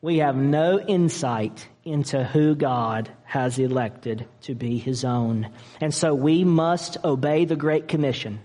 We 0.00 0.18
have 0.18 0.36
no 0.36 0.80
insight 0.80 1.68
into 1.90 2.24
who 2.24 2.54
God 2.54 3.10
has 3.24 3.58
elected 3.58 4.26
to 4.42 4.54
be 4.54 4.78
his 4.78 5.04
own. 5.04 5.50
And 5.80 5.94
so 5.94 6.14
we 6.14 6.44
must 6.44 6.98
obey 7.04 7.44
the 7.44 7.56
Great 7.56 7.88
Commission. 7.88 8.40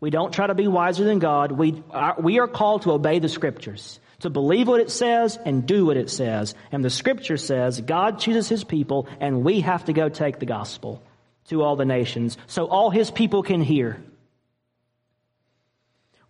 We 0.00 0.10
don't 0.10 0.32
try 0.32 0.46
to 0.46 0.54
be 0.54 0.66
wiser 0.66 1.04
than 1.04 1.18
God. 1.18 1.52
We 1.52 1.82
are, 1.90 2.16
we 2.18 2.38
are 2.40 2.48
called 2.48 2.82
to 2.82 2.92
obey 2.92 3.18
the 3.18 3.28
scriptures 3.28 4.00
to 4.22 4.30
believe 4.30 4.68
what 4.68 4.80
it 4.80 4.90
says 4.90 5.38
and 5.44 5.66
do 5.66 5.84
what 5.86 5.96
it 5.96 6.08
says. 6.08 6.54
And 6.70 6.84
the 6.84 6.90
scripture 6.90 7.36
says 7.36 7.80
God 7.80 8.18
chooses 8.18 8.48
his 8.48 8.64
people 8.64 9.08
and 9.20 9.44
we 9.44 9.60
have 9.60 9.84
to 9.86 9.92
go 9.92 10.08
take 10.08 10.38
the 10.38 10.46
gospel 10.46 11.02
to 11.46 11.62
all 11.62 11.76
the 11.76 11.84
nations 11.84 12.38
so 12.46 12.66
all 12.66 12.90
his 12.90 13.10
people 13.10 13.42
can 13.42 13.60
hear. 13.60 14.02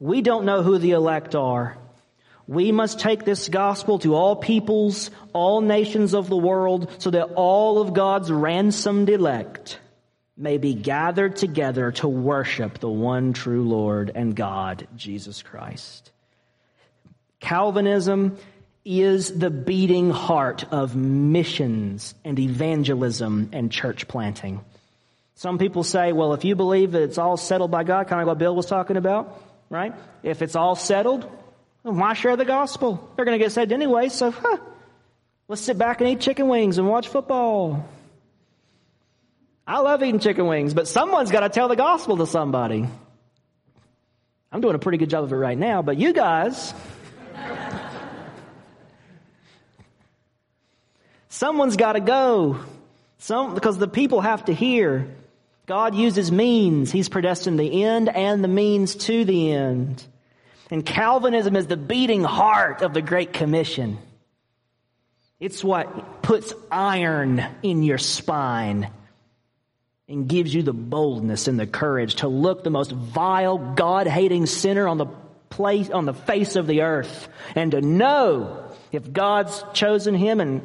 We 0.00 0.20
don't 0.20 0.46
know 0.46 0.62
who 0.62 0.78
the 0.78 0.92
elect 0.92 1.34
are. 1.34 1.78
We 2.52 2.70
must 2.70 3.00
take 3.00 3.24
this 3.24 3.48
gospel 3.48 3.98
to 4.00 4.14
all 4.14 4.36
peoples, 4.36 5.10
all 5.32 5.62
nations 5.62 6.12
of 6.12 6.28
the 6.28 6.36
world, 6.36 6.90
so 6.98 7.08
that 7.08 7.32
all 7.34 7.80
of 7.80 7.94
God's 7.94 8.30
ransomed 8.30 9.08
elect 9.08 9.78
may 10.36 10.58
be 10.58 10.74
gathered 10.74 11.36
together 11.36 11.92
to 11.92 12.08
worship 12.08 12.78
the 12.78 12.90
one 12.90 13.32
true 13.32 13.66
Lord 13.66 14.12
and 14.14 14.36
God, 14.36 14.86
Jesus 14.96 15.40
Christ. 15.40 16.12
Calvinism 17.40 18.36
is 18.84 19.32
the 19.38 19.50
beating 19.50 20.10
heart 20.10 20.64
of 20.70 20.94
missions 20.94 22.14
and 22.22 22.38
evangelism 22.38 23.48
and 23.54 23.72
church 23.72 24.06
planting. 24.06 24.60
Some 25.36 25.56
people 25.56 25.84
say, 25.84 26.12
well, 26.12 26.34
if 26.34 26.44
you 26.44 26.54
believe 26.54 26.92
that 26.92 27.02
it's 27.02 27.16
all 27.16 27.38
settled 27.38 27.70
by 27.70 27.84
God, 27.84 28.08
kind 28.08 28.20
of 28.20 28.28
what 28.28 28.36
Bill 28.36 28.54
was 28.54 28.66
talking 28.66 28.98
about, 28.98 29.42
right? 29.70 29.94
If 30.22 30.42
it's 30.42 30.54
all 30.54 30.74
settled, 30.74 31.26
why 31.82 32.14
share 32.14 32.36
the 32.36 32.44
gospel? 32.44 33.10
They're 33.16 33.24
going 33.24 33.38
to 33.38 33.44
get 33.44 33.52
saved 33.52 33.72
anyway, 33.72 34.08
so 34.08 34.30
huh, 34.30 34.58
let's 35.48 35.62
sit 35.62 35.78
back 35.78 36.00
and 36.00 36.10
eat 36.10 36.20
chicken 36.20 36.48
wings 36.48 36.78
and 36.78 36.88
watch 36.88 37.08
football. 37.08 37.88
I 39.66 39.80
love 39.80 40.02
eating 40.02 40.20
chicken 40.20 40.46
wings, 40.46 40.74
but 40.74 40.88
someone's 40.88 41.30
got 41.30 41.40
to 41.40 41.48
tell 41.48 41.68
the 41.68 41.76
gospel 41.76 42.16
to 42.18 42.26
somebody. 42.26 42.86
I'm 44.50 44.60
doing 44.60 44.74
a 44.74 44.78
pretty 44.78 44.98
good 44.98 45.10
job 45.10 45.24
of 45.24 45.32
it 45.32 45.36
right 45.36 45.56
now, 45.58 45.82
but 45.82 45.96
you 45.96 46.12
guys, 46.12 46.74
Someone's 51.32 51.76
got 51.76 51.94
to 51.94 52.00
go. 52.00 52.60
Some, 53.18 53.54
because 53.54 53.78
the 53.78 53.88
people 53.88 54.20
have 54.20 54.44
to 54.44 54.52
hear. 54.52 55.08
God 55.64 55.94
uses 55.94 56.30
means. 56.30 56.92
He's 56.92 57.08
predestined 57.08 57.58
the 57.58 57.84
end 57.84 58.10
and 58.10 58.44
the 58.44 58.48
means 58.48 58.94
to 58.96 59.24
the 59.24 59.52
end. 59.52 60.06
And 60.72 60.86
Calvinism 60.86 61.54
is 61.54 61.66
the 61.66 61.76
beating 61.76 62.24
heart 62.24 62.80
of 62.80 62.94
the 62.94 63.02
Great 63.02 63.34
Commission. 63.34 63.98
It's 65.38 65.62
what 65.62 66.22
puts 66.22 66.54
iron 66.70 67.44
in 67.62 67.82
your 67.82 67.98
spine 67.98 68.88
and 70.08 70.26
gives 70.26 70.54
you 70.54 70.62
the 70.62 70.72
boldness 70.72 71.46
and 71.46 71.60
the 71.60 71.66
courage 71.66 72.14
to 72.16 72.28
look 72.28 72.64
the 72.64 72.70
most 72.70 72.90
vile, 72.90 73.58
God-hating 73.58 74.46
sinner 74.46 74.88
on 74.88 74.96
the 74.96 75.08
place, 75.50 75.90
on 75.90 76.06
the 76.06 76.14
face 76.14 76.56
of 76.56 76.66
the 76.66 76.80
earth 76.80 77.28
and 77.54 77.72
to 77.72 77.82
know 77.82 78.72
if 78.92 79.12
God's 79.12 79.62
chosen 79.74 80.14
him 80.14 80.40
and 80.40 80.62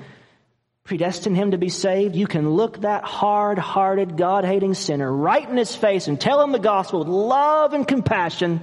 predestined 0.85 1.35
him 1.35 1.51
to 1.51 1.57
be 1.57 1.67
saved, 1.67 2.15
you 2.15 2.27
can 2.27 2.51
look 2.51 2.79
that 2.79 3.03
hard-hearted, 3.03 4.15
God-hating 4.15 4.73
sinner 4.73 5.11
right 5.11 5.49
in 5.49 5.57
his 5.57 5.75
face 5.75 6.07
and 6.07 6.17
tell 6.17 6.41
him 6.41 6.53
the 6.53 6.59
gospel 6.59 6.99
with 6.99 7.09
love 7.09 7.73
and 7.73 7.85
compassion. 7.85 8.61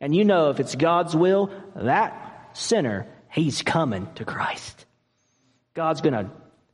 And 0.00 0.14
you 0.14 0.24
know 0.24 0.50
if 0.50 0.60
it's 0.60 0.74
God's 0.74 1.14
will, 1.14 1.50
that 1.76 2.50
sinner, 2.54 3.06
he's 3.30 3.62
coming 3.62 4.08
to 4.14 4.24
Christ. 4.24 4.86
God's 5.74 6.00
gonna 6.00 6.30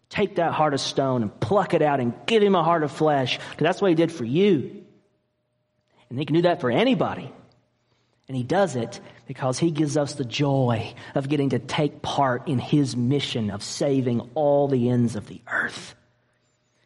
take 0.09 0.37
that 0.37 0.53
heart 0.53 0.75
of 0.75 0.81
stone 0.81 1.23
and 1.23 1.41
pluck 1.41 1.75
it 1.75 1.83
out 1.83 1.99
and 1.99 2.15
give 2.27 2.43
him 2.43 2.55
a 2.55 2.63
heart 2.63 2.85
of 2.85 2.93
flesh, 2.93 3.39
because 3.39 3.65
that's 3.65 3.83
what 3.83 3.89
he 3.89 3.95
did 3.97 4.13
for 4.13 4.25
you. 4.25 4.85
And 6.09 6.19
he 6.19 6.25
can 6.25 6.37
do 6.37 6.43
that 6.43 6.61
for 6.61 6.71
anybody. 6.71 7.33
And 8.29 8.37
he 8.37 8.45
does 8.45 8.77
it 8.77 9.01
because 9.27 9.59
he 9.59 9.73
gives 9.73 9.97
us 9.97 10.15
the 10.15 10.25
joy 10.25 10.95
of 11.17 11.29
getting 11.29 11.51
to 11.51 11.59
take 11.59 12.03
part 12.03 12.47
in 12.47 12.61
his 12.61 12.97
mission 12.97 13.51
of 13.51 13.63
saving 13.63 14.21
all 14.35 14.69
the 14.69 14.89
ends 14.89 15.17
of 15.17 15.27
the 15.27 15.41
earth. 15.49 15.96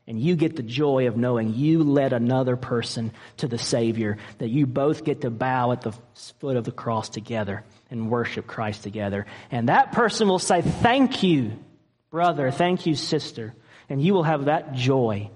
And 0.06 0.20
you 0.20 0.34
get 0.34 0.56
the 0.56 0.62
joy 0.62 1.06
of 1.06 1.16
knowing 1.16 1.54
you 1.54 1.84
led 1.84 2.12
another 2.12 2.56
person 2.56 3.12
to 3.36 3.46
the 3.46 3.58
Savior, 3.58 4.18
that 4.38 4.48
you 4.48 4.66
both 4.66 5.04
get 5.04 5.20
to 5.20 5.30
bow 5.30 5.70
at 5.72 5.82
the 5.82 5.92
foot 6.40 6.56
of 6.56 6.64
the 6.64 6.72
cross 6.72 7.08
together 7.08 7.62
and 7.90 8.10
worship 8.10 8.46
Christ 8.46 8.82
together. 8.82 9.26
And 9.50 9.68
that 9.68 9.92
person 9.92 10.26
will 10.26 10.40
say, 10.40 10.62
Thank 10.62 11.22
you, 11.22 11.52
brother. 12.10 12.50
Thank 12.50 12.86
you, 12.86 12.96
sister. 12.96 13.54
And 13.88 14.02
you 14.02 14.14
will 14.14 14.24
have 14.24 14.46
that 14.46 14.72
joy 14.72 15.30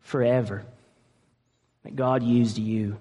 forever 0.00 0.64
that 1.82 1.96
God 1.96 2.22
used 2.22 2.56
you 2.56 2.98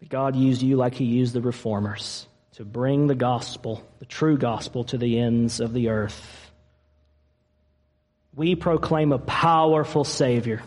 that 0.00 0.08
God 0.08 0.36
used 0.36 0.62
you 0.62 0.76
like 0.76 0.94
He 0.94 1.04
used 1.04 1.32
the 1.32 1.40
reformers 1.40 2.26
to 2.52 2.64
bring 2.64 3.06
the 3.06 3.14
gospel, 3.14 3.82
the 3.98 4.06
true 4.06 4.38
gospel, 4.38 4.84
to 4.84 4.98
the 4.98 5.18
ends 5.18 5.60
of 5.60 5.72
the 5.72 5.88
earth. 5.88 6.45
We 8.36 8.54
proclaim 8.54 9.12
a 9.12 9.18
powerful 9.18 10.04
Savior. 10.04 10.62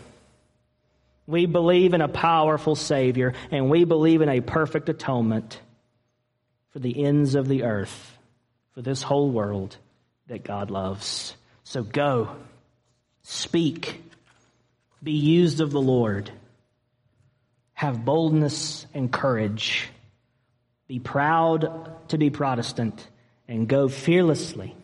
We 1.26 1.46
believe 1.46 1.94
in 1.94 2.02
a 2.02 2.08
powerful 2.08 2.74
Savior, 2.74 3.32
and 3.50 3.70
we 3.70 3.84
believe 3.84 4.20
in 4.20 4.28
a 4.28 4.42
perfect 4.42 4.90
atonement 4.90 5.58
for 6.72 6.80
the 6.80 7.04
ends 7.04 7.34
of 7.34 7.48
the 7.48 7.62
earth, 7.62 8.18
for 8.74 8.82
this 8.82 9.02
whole 9.02 9.30
world 9.30 9.76
that 10.26 10.44
God 10.44 10.70
loves. 10.70 11.34
So 11.64 11.82
go, 11.82 12.36
speak, 13.22 14.02
be 15.02 15.12
used 15.12 15.62
of 15.62 15.70
the 15.70 15.80
Lord 15.80 16.30
have 17.80 18.04
boldness 18.04 18.84
and 18.92 19.10
courage. 19.10 19.88
Be 20.86 20.98
proud 20.98 21.90
to 22.08 22.18
be 22.18 22.28
Protestant 22.28 23.08
and 23.48 23.66
go 23.66 23.88
fearlessly 23.88 24.76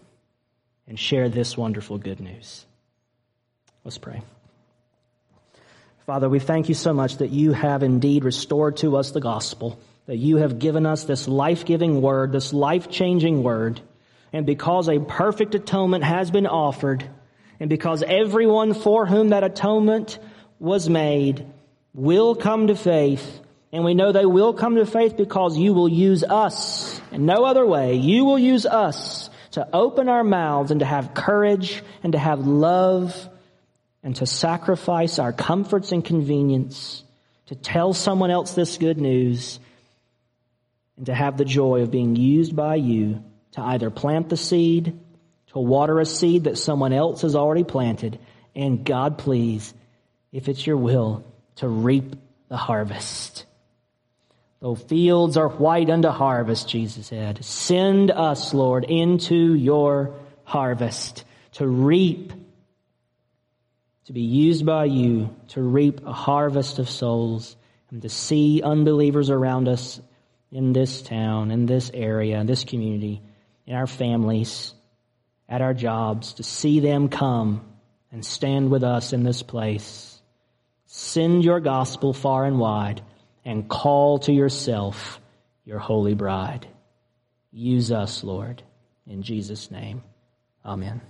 and 0.89 0.99
share 0.99 1.29
this 1.29 1.59
wonderful 1.59 1.99
good 1.99 2.21
news. 2.21 2.65
Let's 3.87 3.99
pray. 3.99 4.21
Father, 6.07 6.29
we 6.29 6.41
thank 6.41 6.69
you 6.69 6.75
so 6.75 6.93
much 6.93 7.19
that 7.19 7.31
you 7.31 7.53
have 7.53 7.85
indeed 7.85 8.25
restored 8.25 8.79
to 8.79 8.97
us 8.97 9.13
the 9.13 9.21
gospel, 9.21 9.79
that 10.07 10.17
you 10.17 10.39
have 10.39 10.59
given 10.59 10.85
us 10.87 11.05
this 11.05 11.29
life-giving 11.29 12.03
word, 12.03 12.33
this 12.33 12.53
life-changing 12.53 13.45
word. 13.45 13.81
And 14.33 14.45
because 14.45 14.89
a 14.89 14.99
perfect 14.99 15.55
atonement 15.55 16.03
has 16.03 16.33
been 16.33 16.49
offered, 16.49 17.09
and 17.61 17.71
because 17.71 18.03
everyone 18.03 18.75
for 18.75 19.07
whom 19.07 19.29
that 19.29 19.45
atonement 19.45 20.19
was 20.59 20.89
made 20.89 21.47
will 21.95 22.35
come 22.35 22.67
to 22.67 22.75
faith, 22.75 23.41
and 23.71 23.85
we 23.85 23.95
know 23.95 24.11
they 24.11 24.27
will 24.27 24.53
come 24.53 24.75
to 24.75 24.85
faith 24.85 25.17
because 25.17 25.57
you 25.57 25.75
will 25.75 25.89
use 25.89 26.25
us, 26.25 27.01
and 27.13 27.25
no 27.25 27.45
other 27.45 27.65
way. 27.65 27.95
You 27.95 28.25
will 28.25 28.41
use 28.41 28.67
us 28.67 29.31
to 29.53 29.69
open 29.73 30.09
our 30.09 30.25
mouths 30.25 30.73
and 30.73 30.81
to 30.81 30.87
have 30.87 31.15
courage 31.15 31.85
and 32.03 32.15
to 32.15 32.19
have 32.19 32.49
love 32.49 33.29
and 34.07 34.15
to 34.15 34.25
sacrifice 34.25 35.19
our 35.19 35.33
comforts 35.33 35.91
and 35.91 36.05
convenience 36.05 37.03
to 37.47 37.57
tell 37.57 37.93
someone 37.93 38.31
else 38.31 38.55
this 38.55 38.79
good 38.79 38.99
news 38.99 39.59
and 40.97 41.07
to 41.07 41.13
have 41.13 41.37
the 41.37 41.45
joy 41.45 41.81
of 41.81 41.91
being 41.91 42.15
used 42.15 42.55
by 42.55 42.77
you 42.77 43.25
to 43.51 43.61
either 43.61 43.91
plant 43.91 44.29
the 44.29 44.37
seed, 44.37 44.97
to 45.49 45.59
water 45.59 45.99
a 45.99 46.07
seed 46.07 46.45
that 46.45 46.57
someone 46.57 46.93
else 46.93 47.23
has 47.23 47.35
already 47.35 47.65
planted, 47.65 48.21
and 48.55 48.85
God 48.85 49.19
please, 49.19 49.75
if 50.31 50.49
it's 50.49 50.65
your 50.65 50.77
will, 50.77 51.25
to 51.57 51.67
reap 51.67 52.15
the 52.47 52.57
harvest. 52.57 53.45
Though 54.61 54.77
fields 54.77 55.37
are 55.37 55.49
white 55.49 55.91
unto 55.91 56.11
harvest, 56.11 56.69
Jesus 56.69 57.09
said, 57.09 57.45
send 57.45 58.13
us, 58.13 58.55
Lord, 58.55 58.85
into 58.85 59.55
your 59.55 60.15
harvest 60.45 61.25
to 61.55 61.67
reap, 61.67 62.33
to 64.07 64.13
be 64.13 64.23
used 64.23 64.65
by 64.65 64.87
you 64.87 65.35
to 65.49 65.63
reap 65.63 66.07
a 66.07 66.13
harvest 66.13 66.79
of 66.79 66.89
souls 66.89 67.57
and 67.91 68.03
to 68.03 68.09
see 68.09 68.63
unbelievers 68.63 69.31
around 69.31 69.69
us 69.69 70.01
in 70.51 70.73
this 70.73 71.03
town, 71.03 71.51
in 71.51 71.67
this 71.67 71.91
area, 71.93 72.39
in 72.39 72.47
this 72.47 72.65
community, 72.65 73.23
in 73.67 73.75
our 73.75 73.87
families, 73.87 74.75
at 75.49 75.61
our 75.61 75.75
jobs, 75.75 76.35
to 76.35 76.43
see 76.43 76.81
them 76.81 77.09
come 77.09 77.65
and 78.13 78.25
stand 78.25 78.71
with 78.71 78.83
us 78.85 79.13
in 79.13 79.23
this 79.23 79.43
place 79.43 80.17
Send 80.87 81.45
your 81.45 81.61
gospel 81.61 82.13
far 82.13 82.45
and 82.45 82.59
wide 82.59 83.03
and 83.45 83.69
call 83.69 84.19
to 84.21 84.33
yourself 84.33 85.21
your 85.65 85.79
holy 85.79 86.15
bride. 86.15 86.67
Use 87.53 87.93
us, 87.93 88.25
Lord. 88.25 88.63
In 89.07 89.23
Jesus' 89.23 89.71
name, 89.71 90.03
amen. 90.65 91.01